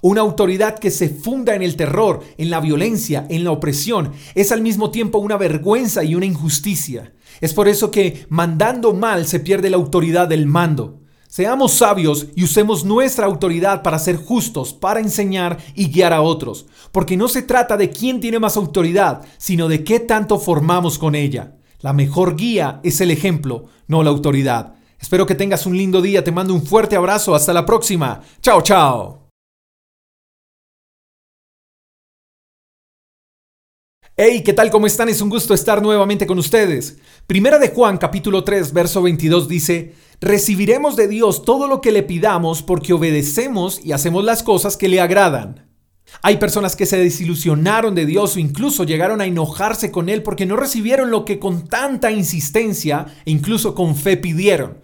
Una 0.00 0.20
autoridad 0.20 0.78
que 0.78 0.90
se 0.90 1.08
funda 1.08 1.54
en 1.54 1.62
el 1.62 1.76
terror, 1.76 2.22
en 2.36 2.50
la 2.50 2.60
violencia, 2.60 3.26
en 3.30 3.42
la 3.42 3.52
opresión, 3.52 4.12
es 4.34 4.52
al 4.52 4.60
mismo 4.60 4.90
tiempo 4.90 5.16
una 5.18 5.38
vergüenza 5.38 6.04
y 6.04 6.14
una 6.14 6.26
injusticia. 6.26 7.14
Es 7.40 7.54
por 7.54 7.68
eso 7.68 7.90
que 7.90 8.26
mandando 8.28 8.92
mal 8.92 9.26
se 9.26 9.40
pierde 9.40 9.70
la 9.70 9.78
autoridad 9.78 10.28
del 10.28 10.44
mando. 10.44 11.03
Seamos 11.34 11.72
sabios 11.72 12.28
y 12.36 12.44
usemos 12.44 12.84
nuestra 12.84 13.26
autoridad 13.26 13.82
para 13.82 13.98
ser 13.98 14.14
justos, 14.14 14.72
para 14.72 15.00
enseñar 15.00 15.58
y 15.74 15.90
guiar 15.90 16.12
a 16.12 16.22
otros, 16.22 16.66
porque 16.92 17.16
no 17.16 17.26
se 17.26 17.42
trata 17.42 17.76
de 17.76 17.90
quién 17.90 18.20
tiene 18.20 18.38
más 18.38 18.56
autoridad, 18.56 19.26
sino 19.36 19.66
de 19.66 19.82
qué 19.82 19.98
tanto 19.98 20.38
formamos 20.38 20.96
con 20.96 21.16
ella. 21.16 21.56
La 21.80 21.92
mejor 21.92 22.36
guía 22.36 22.78
es 22.84 23.00
el 23.00 23.10
ejemplo, 23.10 23.64
no 23.88 24.04
la 24.04 24.10
autoridad. 24.10 24.76
Espero 25.00 25.26
que 25.26 25.34
tengas 25.34 25.66
un 25.66 25.76
lindo 25.76 26.00
día, 26.00 26.22
te 26.22 26.30
mando 26.30 26.54
un 26.54 26.64
fuerte 26.64 26.94
abrazo, 26.94 27.34
hasta 27.34 27.52
la 27.52 27.66
próxima. 27.66 28.22
Chao, 28.40 28.62
chao. 28.62 29.24
Hey, 34.16 34.44
¿qué 34.44 34.52
tal? 34.52 34.70
¿Cómo 34.70 34.86
están? 34.86 35.08
Es 35.08 35.20
un 35.20 35.30
gusto 35.30 35.52
estar 35.52 35.82
nuevamente 35.82 36.28
con 36.28 36.38
ustedes. 36.38 36.98
Primera 37.26 37.58
de 37.58 37.70
Juan, 37.70 37.98
capítulo 37.98 38.44
3, 38.44 38.72
verso 38.72 39.02
22 39.02 39.48
dice, 39.48 39.94
recibiremos 40.24 40.96
de 40.96 41.06
Dios 41.06 41.44
todo 41.44 41.68
lo 41.68 41.80
que 41.80 41.92
le 41.92 42.02
pidamos 42.02 42.62
porque 42.62 42.92
obedecemos 42.92 43.80
y 43.84 43.92
hacemos 43.92 44.24
las 44.24 44.42
cosas 44.42 44.76
que 44.76 44.88
le 44.88 45.00
agradan. 45.00 45.70
Hay 46.22 46.38
personas 46.38 46.76
que 46.76 46.86
se 46.86 46.96
desilusionaron 46.96 47.94
de 47.94 48.06
Dios 48.06 48.36
o 48.36 48.38
incluso 48.38 48.84
llegaron 48.84 49.20
a 49.20 49.26
enojarse 49.26 49.90
con 49.90 50.08
Él 50.08 50.22
porque 50.22 50.46
no 50.46 50.56
recibieron 50.56 51.10
lo 51.10 51.24
que 51.24 51.38
con 51.38 51.66
tanta 51.66 52.10
insistencia 52.10 53.06
e 53.24 53.30
incluso 53.30 53.74
con 53.74 53.96
fe 53.96 54.16
pidieron. 54.16 54.78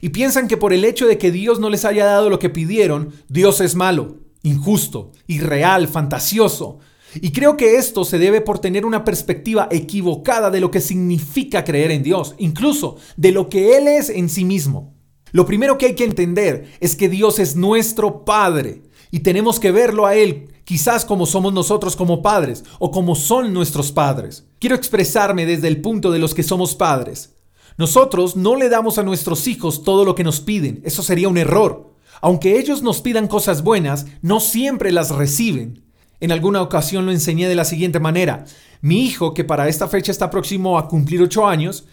Y 0.00 0.10
piensan 0.10 0.46
que 0.46 0.56
por 0.56 0.72
el 0.72 0.84
hecho 0.84 1.06
de 1.06 1.18
que 1.18 1.32
Dios 1.32 1.58
no 1.58 1.70
les 1.70 1.84
haya 1.84 2.04
dado 2.04 2.30
lo 2.30 2.38
que 2.38 2.50
pidieron, 2.50 3.12
Dios 3.28 3.60
es 3.60 3.74
malo, 3.74 4.18
injusto, 4.42 5.12
irreal, 5.26 5.88
fantasioso. 5.88 6.78
Y 7.22 7.32
creo 7.32 7.56
que 7.56 7.76
esto 7.76 8.04
se 8.04 8.18
debe 8.18 8.40
por 8.40 8.58
tener 8.58 8.84
una 8.84 9.04
perspectiva 9.04 9.68
equivocada 9.70 10.50
de 10.50 10.60
lo 10.60 10.70
que 10.70 10.80
significa 10.80 11.64
creer 11.64 11.90
en 11.90 12.02
Dios, 12.02 12.34
incluso 12.38 12.96
de 13.16 13.32
lo 13.32 13.48
que 13.48 13.76
Él 13.76 13.88
es 13.88 14.08
en 14.10 14.28
sí 14.28 14.44
mismo. 14.44 14.94
Lo 15.32 15.46
primero 15.46 15.78
que 15.78 15.86
hay 15.86 15.94
que 15.94 16.04
entender 16.04 16.72
es 16.80 16.96
que 16.96 17.08
Dios 17.08 17.38
es 17.38 17.56
nuestro 17.56 18.24
Padre 18.24 18.82
y 19.10 19.20
tenemos 19.20 19.60
que 19.60 19.70
verlo 19.70 20.06
a 20.06 20.14
Él 20.14 20.48
quizás 20.66 21.04
como 21.04 21.26
somos 21.26 21.54
nosotros 21.54 21.96
como 21.96 22.20
padres 22.20 22.64
o 22.78 22.90
como 22.90 23.14
son 23.14 23.54
nuestros 23.54 23.92
padres. 23.92 24.46
Quiero 24.58 24.74
expresarme 24.74 25.46
desde 25.46 25.68
el 25.68 25.80
punto 25.80 26.10
de 26.10 26.18
los 26.18 26.34
que 26.34 26.42
somos 26.42 26.74
padres. 26.74 27.36
Nosotros 27.78 28.36
no 28.36 28.56
le 28.56 28.68
damos 28.68 28.98
a 28.98 29.02
nuestros 29.02 29.46
hijos 29.46 29.84
todo 29.84 30.04
lo 30.04 30.14
que 30.14 30.24
nos 30.24 30.40
piden, 30.40 30.82
eso 30.84 31.02
sería 31.02 31.28
un 31.28 31.38
error. 31.38 31.94
Aunque 32.20 32.58
ellos 32.58 32.82
nos 32.82 33.00
pidan 33.00 33.28
cosas 33.28 33.62
buenas, 33.62 34.06
no 34.22 34.40
siempre 34.40 34.90
las 34.90 35.10
reciben. 35.10 35.85
En 36.20 36.32
alguna 36.32 36.62
ocasión 36.62 37.04
lo 37.04 37.12
enseñé 37.12 37.48
de 37.48 37.54
la 37.54 37.64
siguiente 37.64 38.00
manera. 38.00 38.44
Mi 38.80 39.04
hijo, 39.04 39.34
que 39.34 39.44
para 39.44 39.68
esta 39.68 39.88
fecha 39.88 40.12
está 40.12 40.30
próximo 40.30 40.78
a 40.78 40.88
cumplir 40.88 41.20
8 41.22 41.46
años, 41.46 41.86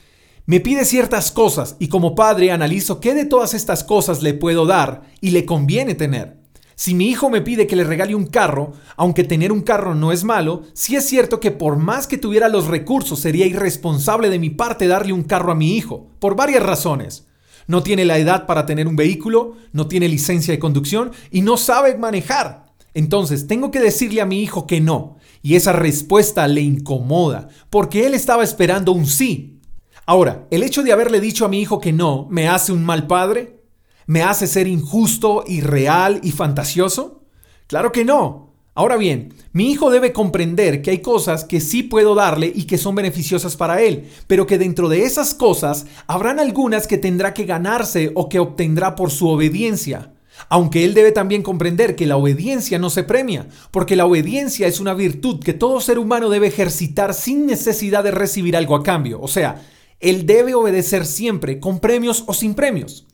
me 0.46 0.60
pide 0.60 0.86
ciertas 0.86 1.32
cosas 1.32 1.76
y 1.80 1.88
como 1.88 2.16
padre 2.16 2.52
analizo 2.52 3.00
qué 3.00 3.14
de 3.14 3.26
todas 3.26 3.54
estas 3.54 3.84
cosas 3.84 4.22
le 4.22 4.34
puedo 4.34 4.66
dar 4.66 5.04
y 5.22 5.32
le 5.32 5.46
conviene 5.46 5.96
tener. 5.96 6.44
Si 6.76 6.96
mi 6.96 7.10
hijo 7.10 7.30
me 7.30 7.42
pide 7.42 7.68
que 7.68 7.76
le 7.76 7.84
regale 7.84 8.16
un 8.16 8.26
carro, 8.26 8.74
aunque 8.98 9.24
tener 9.24 9.52
un 9.52 9.62
carro 9.62 9.94
no 9.94 10.12
es 10.12 10.24
malo, 10.24 10.64
sí 10.74 10.96
es 10.96 11.06
cierto 11.06 11.40
que 11.40 11.52
por 11.52 11.78
más 11.78 12.08
que 12.08 12.18
tuviera 12.18 12.50
los 12.50 12.68
recursos 12.68 13.20
sería 13.20 13.46
irresponsable 13.46 14.30
de 14.30 14.40
mi 14.40 14.50
parte 14.50 14.88
darle 14.88 15.14
un 15.14 15.24
carro 15.24 15.52
a 15.52 15.56
mi 15.56 15.78
hijo, 15.78 16.08
por 16.20 16.36
varias 16.36 16.64
razones. 16.64 17.28
No 17.68 17.84
tiene 17.84 18.06
la 18.06 18.18
edad 18.18 18.46
para 18.46 18.66
tener 18.66 18.88
un 18.88 18.96
vehículo, 18.96 19.56
no 19.72 19.88
tiene 19.88 20.10
licencia 20.10 20.54
de 20.54 20.60
conducción 20.60 21.12
y 21.32 21.42
no 21.42 21.58
sabe 21.58 21.98
manejar. 21.98 22.63
Entonces 22.94 23.48
tengo 23.48 23.72
que 23.72 23.80
decirle 23.80 24.22
a 24.22 24.26
mi 24.26 24.42
hijo 24.42 24.68
que 24.68 24.82
no, 24.82 25.18
y 25.42 25.56
esa 25.56 25.74
respuesta 25.74 26.48
le 26.48 26.62
incomoda, 26.62 27.50
porque 27.70 28.06
él 28.06 28.14
estaba 28.14 28.44
esperando 28.44 28.92
un 28.92 29.06
sí. 29.06 29.60
Ahora, 30.06 30.48
¿el 30.52 30.64
hecho 30.64 30.84
de 30.84 30.92
haberle 30.92 31.20
dicho 31.20 31.46
a 31.46 31.50
mi 31.50 31.62
hijo 31.62 31.80
que 31.80 31.94
no 31.94 32.28
me 32.30 32.48
hace 32.48 32.72
un 32.72 32.84
mal 32.84 33.08
padre? 33.08 33.62
¿Me 34.06 34.22
hace 34.22 34.48
ser 34.48 34.68
injusto, 34.68 35.44
irreal 35.48 36.20
y 36.24 36.32
fantasioso? 36.32 37.24
Claro 37.68 37.92
que 37.92 38.04
no. 38.04 38.54
Ahora 38.76 38.98
bien, 38.98 39.34
mi 39.52 39.72
hijo 39.72 39.92
debe 39.92 40.14
comprender 40.14 40.82
que 40.82 40.90
hay 40.90 40.98
cosas 41.00 41.46
que 41.46 41.62
sí 41.62 41.84
puedo 41.84 42.16
darle 42.16 42.52
y 42.54 42.64
que 42.64 42.80
son 42.80 42.96
beneficiosas 42.96 43.56
para 43.56 43.82
él, 43.82 44.10
pero 44.26 44.48
que 44.48 44.58
dentro 44.58 44.90
de 44.90 45.04
esas 45.04 45.36
cosas 45.36 45.86
habrán 46.08 46.40
algunas 46.40 46.88
que 46.88 46.98
tendrá 46.98 47.34
que 47.34 47.46
ganarse 47.46 48.12
o 48.16 48.30
que 48.30 48.40
obtendrá 48.40 48.96
por 48.96 49.12
su 49.12 49.30
obediencia. 49.30 50.14
Aunque 50.50 50.84
él 50.84 50.94
debe 50.94 51.12
también 51.12 51.44
comprender 51.44 51.96
que 51.96 52.06
la 52.06 52.18
obediencia 52.18 52.80
no 52.80 52.90
se 52.90 53.04
premia, 53.04 53.48
porque 53.72 53.96
la 53.96 54.06
obediencia 54.06 54.68
es 54.68 54.80
una 54.80 54.94
virtud 54.94 55.40
que 55.40 55.54
todo 55.54 55.80
ser 55.82 56.00
humano 56.00 56.30
debe 56.30 56.48
ejercitar 56.48 57.14
sin 57.14 57.46
necesidad 57.46 58.04
de 58.04 58.12
recibir 58.12 58.56
algo 58.58 58.76
a 58.76 58.84
cambio. 58.84 59.20
O 59.22 59.28
sea, 59.28 59.62
él 60.00 60.26
debe 60.26 60.54
obedecer 60.54 61.06
siempre, 61.06 61.60
con 61.60 61.80
premios 61.80 62.26
o 62.28 62.34
sin 62.34 62.56
premios. 62.56 63.06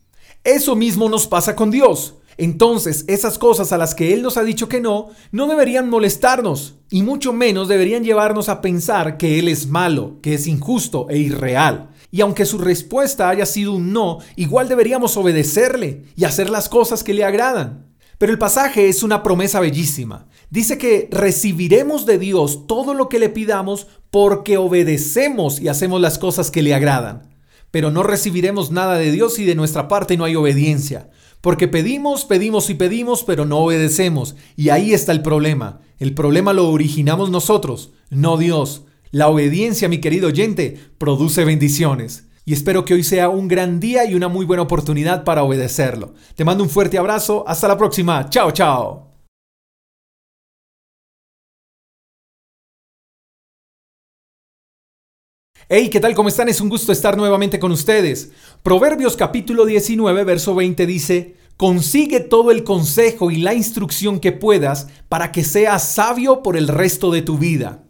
Eso 0.44 0.76
mismo 0.76 1.08
nos 1.10 1.28
pasa 1.28 1.56
con 1.56 1.70
Dios. 1.70 2.16
Entonces, 2.40 3.04
esas 3.08 3.38
cosas 3.38 3.74
a 3.74 3.78
las 3.78 3.94
que 3.94 4.14
Él 4.14 4.22
nos 4.22 4.38
ha 4.38 4.44
dicho 4.44 4.70
que 4.70 4.80
no, 4.80 5.10
no 5.34 5.48
deberían 5.48 5.90
molestarnos, 5.90 6.76
y 6.90 7.04
mucho 7.04 7.34
menos 7.34 7.68
deberían 7.68 8.06
llevarnos 8.06 8.48
a 8.48 8.62
pensar 8.62 9.18
que 9.18 9.40
Él 9.40 9.50
es 9.50 9.68
malo, 9.68 10.20
que 10.22 10.36
es 10.36 10.48
injusto 10.48 11.08
e 11.10 11.18
irreal. 11.18 11.89
Y 12.12 12.22
aunque 12.22 12.46
su 12.46 12.58
respuesta 12.58 13.30
haya 13.30 13.46
sido 13.46 13.74
un 13.74 13.94
no, 13.94 14.20
igual 14.36 14.68
deberíamos 14.68 15.16
obedecerle 15.18 16.04
y 16.16 16.26
hacer 16.26 16.50
las 16.50 16.70
cosas 16.70 17.04
que 17.04 17.14
le 17.14 17.24
agradan. 17.24 17.88
Pero 18.18 18.32
el 18.32 18.40
pasaje 18.40 18.90
es 18.90 19.04
una 19.04 19.24
promesa 19.24 19.60
bellísima. 19.60 20.28
Dice 20.50 20.78
que 20.78 21.08
recibiremos 21.12 22.06
de 22.06 22.18
Dios 22.18 22.68
todo 22.68 22.94
lo 22.94 23.08
que 23.08 23.20
le 23.20 23.30
pidamos 23.30 23.88
porque 24.12 24.58
obedecemos 24.58 25.62
y 25.62 25.68
hacemos 25.68 26.02
las 26.02 26.18
cosas 26.18 26.52
que 26.52 26.62
le 26.62 26.74
agradan 26.74 27.30
pero 27.72 27.92
no 27.92 28.04
recibiremos 28.04 28.72
nada 28.72 28.98
de 28.98 29.12
Dios 29.12 29.36
si 29.36 29.46
de 29.46 29.56
nuestra 29.56 29.88
parte 29.88 30.18
no 30.18 30.26
hay 30.26 30.36
obediencia. 30.36 31.10
Porque 31.42 31.68
pedimos, 31.68 32.26
pedimos 32.26 32.70
y 32.70 32.74
pedimos, 32.74 33.24
pero 33.24 33.46
no 33.46 33.60
obedecemos. 33.60 34.36
Y 34.58 34.70
ahí 34.70 34.94
está 34.94 35.12
el 35.12 35.22
problema. 35.22 35.82
El 35.98 36.14
problema 36.14 36.54
lo 36.54 36.70
originamos 36.70 37.30
nosotros, 37.30 37.92
no 38.10 38.38
Dios. 38.38 38.84
La 39.12 39.28
obediencia, 39.28 39.90
mi 39.90 40.00
querido 40.00 40.28
oyente, 40.28 40.78
produce 41.00 41.44
bendiciones. 41.44 42.28
Y 42.46 42.54
espero 42.54 42.86
que 42.86 42.94
hoy 42.94 43.04
sea 43.04 43.30
un 43.30 43.48
gran 43.48 43.80
día 43.80 44.06
y 44.06 44.14
una 44.14 44.28
muy 44.28 44.46
buena 44.46 44.64
oportunidad 44.64 45.24
para 45.24 45.44
obedecerlo. 45.44 46.14
Te 46.36 46.46
mando 46.46 46.64
un 46.64 46.70
fuerte 46.70 46.98
abrazo. 46.98 47.44
Hasta 47.48 47.68
la 47.68 47.78
próxima. 47.78 48.30
Chao, 48.30 48.52
chao. 48.52 49.08
Hey, 55.68 55.90
¿qué 55.90 56.00
tal? 56.00 56.16
¿Cómo 56.16 56.30
están? 56.30 56.50
Es 56.50 56.62
un 56.62 56.70
gusto 56.70 56.92
estar 56.92 57.18
nuevamente 57.18 57.60
con 57.60 57.72
ustedes. 57.72 58.32
Proverbios 58.64 59.16
capítulo 59.16 59.66
19, 59.66 60.24
verso 60.24 60.56
20 60.56 60.86
dice, 60.86 61.36
Consigue 61.58 62.20
todo 62.20 62.52
el 62.52 62.64
consejo 62.64 63.32
y 63.32 63.38
la 63.38 63.54
instrucción 63.54 64.20
que 64.20 64.32
puedas 64.32 64.88
para 65.10 65.32
que 65.32 65.44
seas 65.44 65.88
sabio 65.88 66.42
por 66.42 66.58
el 66.58 66.68
resto 66.68 67.12
de 67.12 67.22
tu 67.22 67.38
vida. 67.38 67.89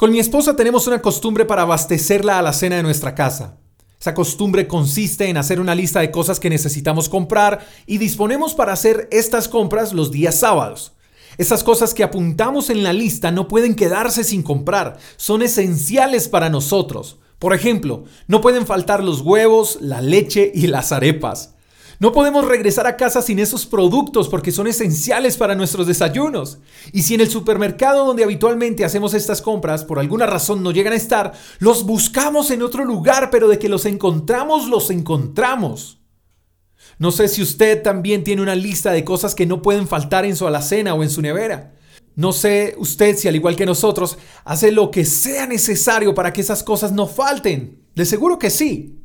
Con 0.00 0.12
mi 0.12 0.18
esposa 0.18 0.56
tenemos 0.56 0.86
una 0.86 1.02
costumbre 1.02 1.44
para 1.44 1.60
abastecerla 1.60 2.38
a 2.38 2.42
la 2.42 2.54
cena 2.54 2.76
de 2.76 2.82
nuestra 2.82 3.14
casa. 3.14 3.58
Esa 4.00 4.14
costumbre 4.14 4.66
consiste 4.66 5.28
en 5.28 5.36
hacer 5.36 5.60
una 5.60 5.74
lista 5.74 6.00
de 6.00 6.10
cosas 6.10 6.40
que 6.40 6.48
necesitamos 6.48 7.10
comprar 7.10 7.66
y 7.84 7.98
disponemos 7.98 8.54
para 8.54 8.72
hacer 8.72 9.08
estas 9.12 9.46
compras 9.46 9.92
los 9.92 10.10
días 10.10 10.36
sábados. 10.36 10.94
Esas 11.36 11.62
cosas 11.62 11.92
que 11.92 12.02
apuntamos 12.02 12.70
en 12.70 12.82
la 12.82 12.94
lista 12.94 13.30
no 13.30 13.46
pueden 13.46 13.74
quedarse 13.74 14.24
sin 14.24 14.42
comprar, 14.42 14.96
son 15.18 15.42
esenciales 15.42 16.30
para 16.30 16.48
nosotros. 16.48 17.18
Por 17.38 17.52
ejemplo, 17.52 18.04
no 18.26 18.40
pueden 18.40 18.64
faltar 18.64 19.04
los 19.04 19.20
huevos, 19.20 19.76
la 19.82 20.00
leche 20.00 20.50
y 20.54 20.68
las 20.68 20.92
arepas. 20.92 21.56
No 22.00 22.12
podemos 22.12 22.48
regresar 22.48 22.86
a 22.86 22.96
casa 22.96 23.20
sin 23.20 23.38
esos 23.38 23.66
productos 23.66 24.30
porque 24.30 24.52
son 24.52 24.66
esenciales 24.66 25.36
para 25.36 25.54
nuestros 25.54 25.86
desayunos. 25.86 26.56
Y 26.94 27.02
si 27.02 27.14
en 27.14 27.20
el 27.20 27.28
supermercado 27.28 28.06
donde 28.06 28.24
habitualmente 28.24 28.86
hacemos 28.86 29.12
estas 29.12 29.42
compras 29.42 29.84
por 29.84 29.98
alguna 29.98 30.24
razón 30.24 30.62
no 30.62 30.70
llegan 30.70 30.94
a 30.94 30.96
estar, 30.96 31.34
los 31.58 31.84
buscamos 31.84 32.50
en 32.50 32.62
otro 32.62 32.86
lugar, 32.86 33.28
pero 33.30 33.48
de 33.48 33.58
que 33.58 33.68
los 33.68 33.84
encontramos, 33.84 34.66
los 34.66 34.88
encontramos. 34.90 36.00
No 36.98 37.12
sé 37.12 37.28
si 37.28 37.42
usted 37.42 37.82
también 37.82 38.24
tiene 38.24 38.40
una 38.40 38.54
lista 38.54 38.92
de 38.92 39.04
cosas 39.04 39.34
que 39.34 39.44
no 39.44 39.60
pueden 39.60 39.86
faltar 39.86 40.24
en 40.24 40.36
su 40.36 40.46
alacena 40.46 40.94
o 40.94 41.02
en 41.02 41.10
su 41.10 41.20
nevera. 41.20 41.74
No 42.16 42.32
sé 42.32 42.76
usted 42.78 43.14
si 43.14 43.28
al 43.28 43.36
igual 43.36 43.56
que 43.56 43.66
nosotros 43.66 44.16
hace 44.46 44.72
lo 44.72 44.90
que 44.90 45.04
sea 45.04 45.46
necesario 45.46 46.14
para 46.14 46.32
que 46.32 46.40
esas 46.40 46.62
cosas 46.62 46.92
no 46.92 47.06
falten. 47.06 47.84
De 47.94 48.06
seguro 48.06 48.38
que 48.38 48.48
sí. 48.48 48.99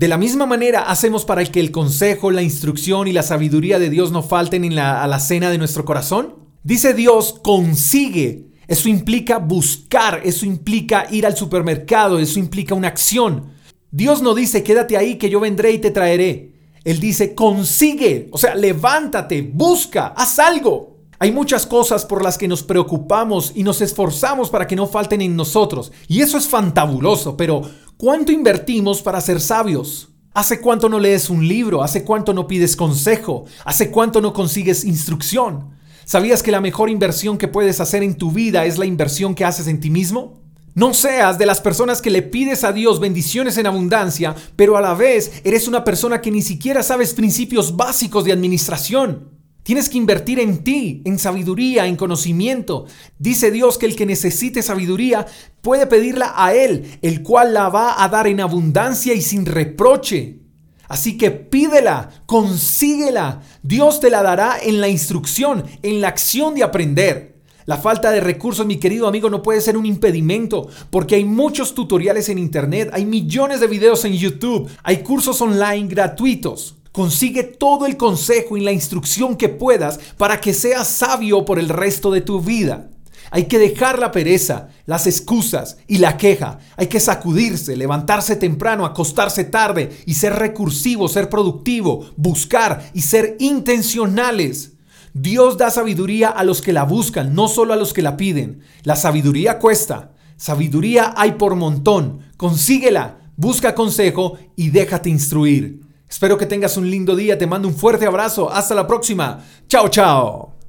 De 0.00 0.08
la 0.08 0.16
misma 0.16 0.46
manera 0.46 0.84
hacemos 0.84 1.26
para 1.26 1.44
que 1.44 1.60
el 1.60 1.70
consejo, 1.70 2.30
la 2.30 2.40
instrucción 2.40 3.06
y 3.06 3.12
la 3.12 3.22
sabiduría 3.22 3.78
de 3.78 3.90
Dios 3.90 4.12
no 4.12 4.22
falten 4.22 4.64
en 4.64 4.74
la 4.74 5.04
alacena 5.04 5.50
de 5.50 5.58
nuestro 5.58 5.84
corazón. 5.84 6.36
Dice 6.62 6.94
Dios, 6.94 7.38
consigue. 7.44 8.46
Eso 8.66 8.88
implica 8.88 9.36
buscar, 9.36 10.22
eso 10.24 10.46
implica 10.46 11.06
ir 11.10 11.26
al 11.26 11.36
supermercado, 11.36 12.18
eso 12.18 12.38
implica 12.38 12.74
una 12.74 12.88
acción. 12.88 13.52
Dios 13.90 14.22
no 14.22 14.34
dice, 14.34 14.62
quédate 14.62 14.96
ahí 14.96 15.16
que 15.16 15.28
yo 15.28 15.38
vendré 15.38 15.72
y 15.72 15.78
te 15.80 15.90
traeré. 15.90 16.54
Él 16.82 16.98
dice, 16.98 17.34
consigue, 17.34 18.30
o 18.32 18.38
sea, 18.38 18.54
levántate, 18.54 19.42
busca, 19.42 20.14
haz 20.16 20.38
algo. 20.38 20.99
Hay 21.22 21.32
muchas 21.32 21.66
cosas 21.66 22.06
por 22.06 22.24
las 22.24 22.38
que 22.38 22.48
nos 22.48 22.62
preocupamos 22.62 23.52
y 23.54 23.62
nos 23.62 23.82
esforzamos 23.82 24.48
para 24.48 24.66
que 24.66 24.74
no 24.74 24.86
falten 24.86 25.20
en 25.20 25.36
nosotros. 25.36 25.92
Y 26.08 26.22
eso 26.22 26.38
es 26.38 26.48
fantabuloso, 26.48 27.36
pero 27.36 27.60
¿cuánto 27.98 28.32
invertimos 28.32 29.02
para 29.02 29.20
ser 29.20 29.38
sabios? 29.38 30.08
¿Hace 30.32 30.62
cuánto 30.62 30.88
no 30.88 30.98
lees 30.98 31.28
un 31.28 31.46
libro? 31.46 31.82
¿Hace 31.82 32.04
cuánto 32.04 32.32
no 32.32 32.46
pides 32.46 32.74
consejo? 32.74 33.44
¿Hace 33.66 33.90
cuánto 33.90 34.22
no 34.22 34.32
consigues 34.32 34.82
instrucción? 34.82 35.74
¿Sabías 36.06 36.42
que 36.42 36.52
la 36.52 36.62
mejor 36.62 36.88
inversión 36.88 37.36
que 37.36 37.48
puedes 37.48 37.80
hacer 37.80 38.02
en 38.02 38.14
tu 38.14 38.30
vida 38.32 38.64
es 38.64 38.78
la 38.78 38.86
inversión 38.86 39.34
que 39.34 39.44
haces 39.44 39.66
en 39.66 39.78
ti 39.78 39.90
mismo? 39.90 40.40
No 40.74 40.94
seas 40.94 41.36
de 41.36 41.44
las 41.44 41.60
personas 41.60 42.00
que 42.00 42.08
le 42.08 42.22
pides 42.22 42.64
a 42.64 42.72
Dios 42.72 42.98
bendiciones 42.98 43.58
en 43.58 43.66
abundancia, 43.66 44.34
pero 44.56 44.78
a 44.78 44.80
la 44.80 44.94
vez 44.94 45.42
eres 45.44 45.68
una 45.68 45.84
persona 45.84 46.22
que 46.22 46.30
ni 46.30 46.40
siquiera 46.40 46.82
sabes 46.82 47.12
principios 47.12 47.76
básicos 47.76 48.24
de 48.24 48.32
administración. 48.32 49.39
Tienes 49.70 49.88
que 49.88 49.98
invertir 49.98 50.40
en 50.40 50.64
ti, 50.64 51.00
en 51.04 51.16
sabiduría, 51.16 51.86
en 51.86 51.94
conocimiento. 51.94 52.86
Dice 53.20 53.52
Dios 53.52 53.78
que 53.78 53.86
el 53.86 53.94
que 53.94 54.04
necesite 54.04 54.64
sabiduría 54.64 55.28
puede 55.62 55.86
pedirla 55.86 56.32
a 56.34 56.52
Él, 56.52 56.98
el 57.02 57.22
cual 57.22 57.54
la 57.54 57.68
va 57.68 58.02
a 58.02 58.08
dar 58.08 58.26
en 58.26 58.40
abundancia 58.40 59.14
y 59.14 59.22
sin 59.22 59.46
reproche. 59.46 60.40
Así 60.88 61.16
que 61.16 61.30
pídela, 61.30 62.10
consíguela. 62.26 63.42
Dios 63.62 64.00
te 64.00 64.10
la 64.10 64.24
dará 64.24 64.56
en 64.60 64.80
la 64.80 64.88
instrucción, 64.88 65.62
en 65.84 66.00
la 66.00 66.08
acción 66.08 66.56
de 66.56 66.64
aprender. 66.64 67.40
La 67.64 67.76
falta 67.76 68.10
de 68.10 68.18
recursos, 68.18 68.66
mi 68.66 68.78
querido 68.78 69.06
amigo, 69.06 69.30
no 69.30 69.40
puede 69.40 69.60
ser 69.60 69.76
un 69.76 69.86
impedimento, 69.86 70.66
porque 70.90 71.14
hay 71.14 71.24
muchos 71.24 71.76
tutoriales 71.76 72.28
en 72.28 72.38
Internet, 72.38 72.90
hay 72.92 73.06
millones 73.06 73.60
de 73.60 73.68
videos 73.68 74.04
en 74.04 74.14
YouTube, 74.14 74.68
hay 74.82 75.04
cursos 75.04 75.40
online 75.40 75.86
gratuitos. 75.86 76.79
Consigue 76.92 77.44
todo 77.44 77.86
el 77.86 77.96
consejo 77.96 78.56
y 78.56 78.62
la 78.62 78.72
instrucción 78.72 79.36
que 79.36 79.48
puedas 79.48 79.98
para 80.16 80.40
que 80.40 80.52
seas 80.52 80.88
sabio 80.88 81.44
por 81.44 81.58
el 81.58 81.68
resto 81.68 82.10
de 82.10 82.20
tu 82.20 82.40
vida. 82.40 82.90
Hay 83.30 83.44
que 83.44 83.60
dejar 83.60 84.00
la 84.00 84.10
pereza, 84.10 84.70
las 84.86 85.06
excusas 85.06 85.76
y 85.86 85.98
la 85.98 86.16
queja. 86.16 86.58
Hay 86.76 86.88
que 86.88 86.98
sacudirse, 86.98 87.76
levantarse 87.76 88.34
temprano, 88.34 88.84
acostarse 88.84 89.44
tarde 89.44 89.90
y 90.04 90.14
ser 90.14 90.34
recursivo, 90.34 91.08
ser 91.08 91.28
productivo, 91.28 92.10
buscar 92.16 92.90
y 92.92 93.02
ser 93.02 93.36
intencionales. 93.38 94.72
Dios 95.14 95.58
da 95.58 95.70
sabiduría 95.70 96.28
a 96.28 96.42
los 96.42 96.60
que 96.60 96.72
la 96.72 96.82
buscan, 96.82 97.34
no 97.34 97.46
solo 97.46 97.72
a 97.72 97.76
los 97.76 97.92
que 97.92 98.02
la 98.02 98.16
piden. 98.16 98.62
La 98.82 98.96
sabiduría 98.96 99.60
cuesta. 99.60 100.12
Sabiduría 100.36 101.14
hay 101.16 101.32
por 101.32 101.54
montón. 101.54 102.20
Consíguela, 102.36 103.18
busca 103.36 103.76
consejo 103.76 104.38
y 104.56 104.70
déjate 104.70 105.08
instruir. 105.08 105.89
Espero 106.10 106.36
que 106.36 106.46
tengas 106.46 106.76
un 106.76 106.90
lindo 106.90 107.14
día. 107.14 107.38
Te 107.38 107.46
mando 107.46 107.68
un 107.68 107.74
fuerte 107.74 108.04
abrazo. 108.04 108.50
Hasta 108.50 108.74
la 108.74 108.86
próxima. 108.86 109.44
Chao, 109.68 109.88
chao. 109.88 110.59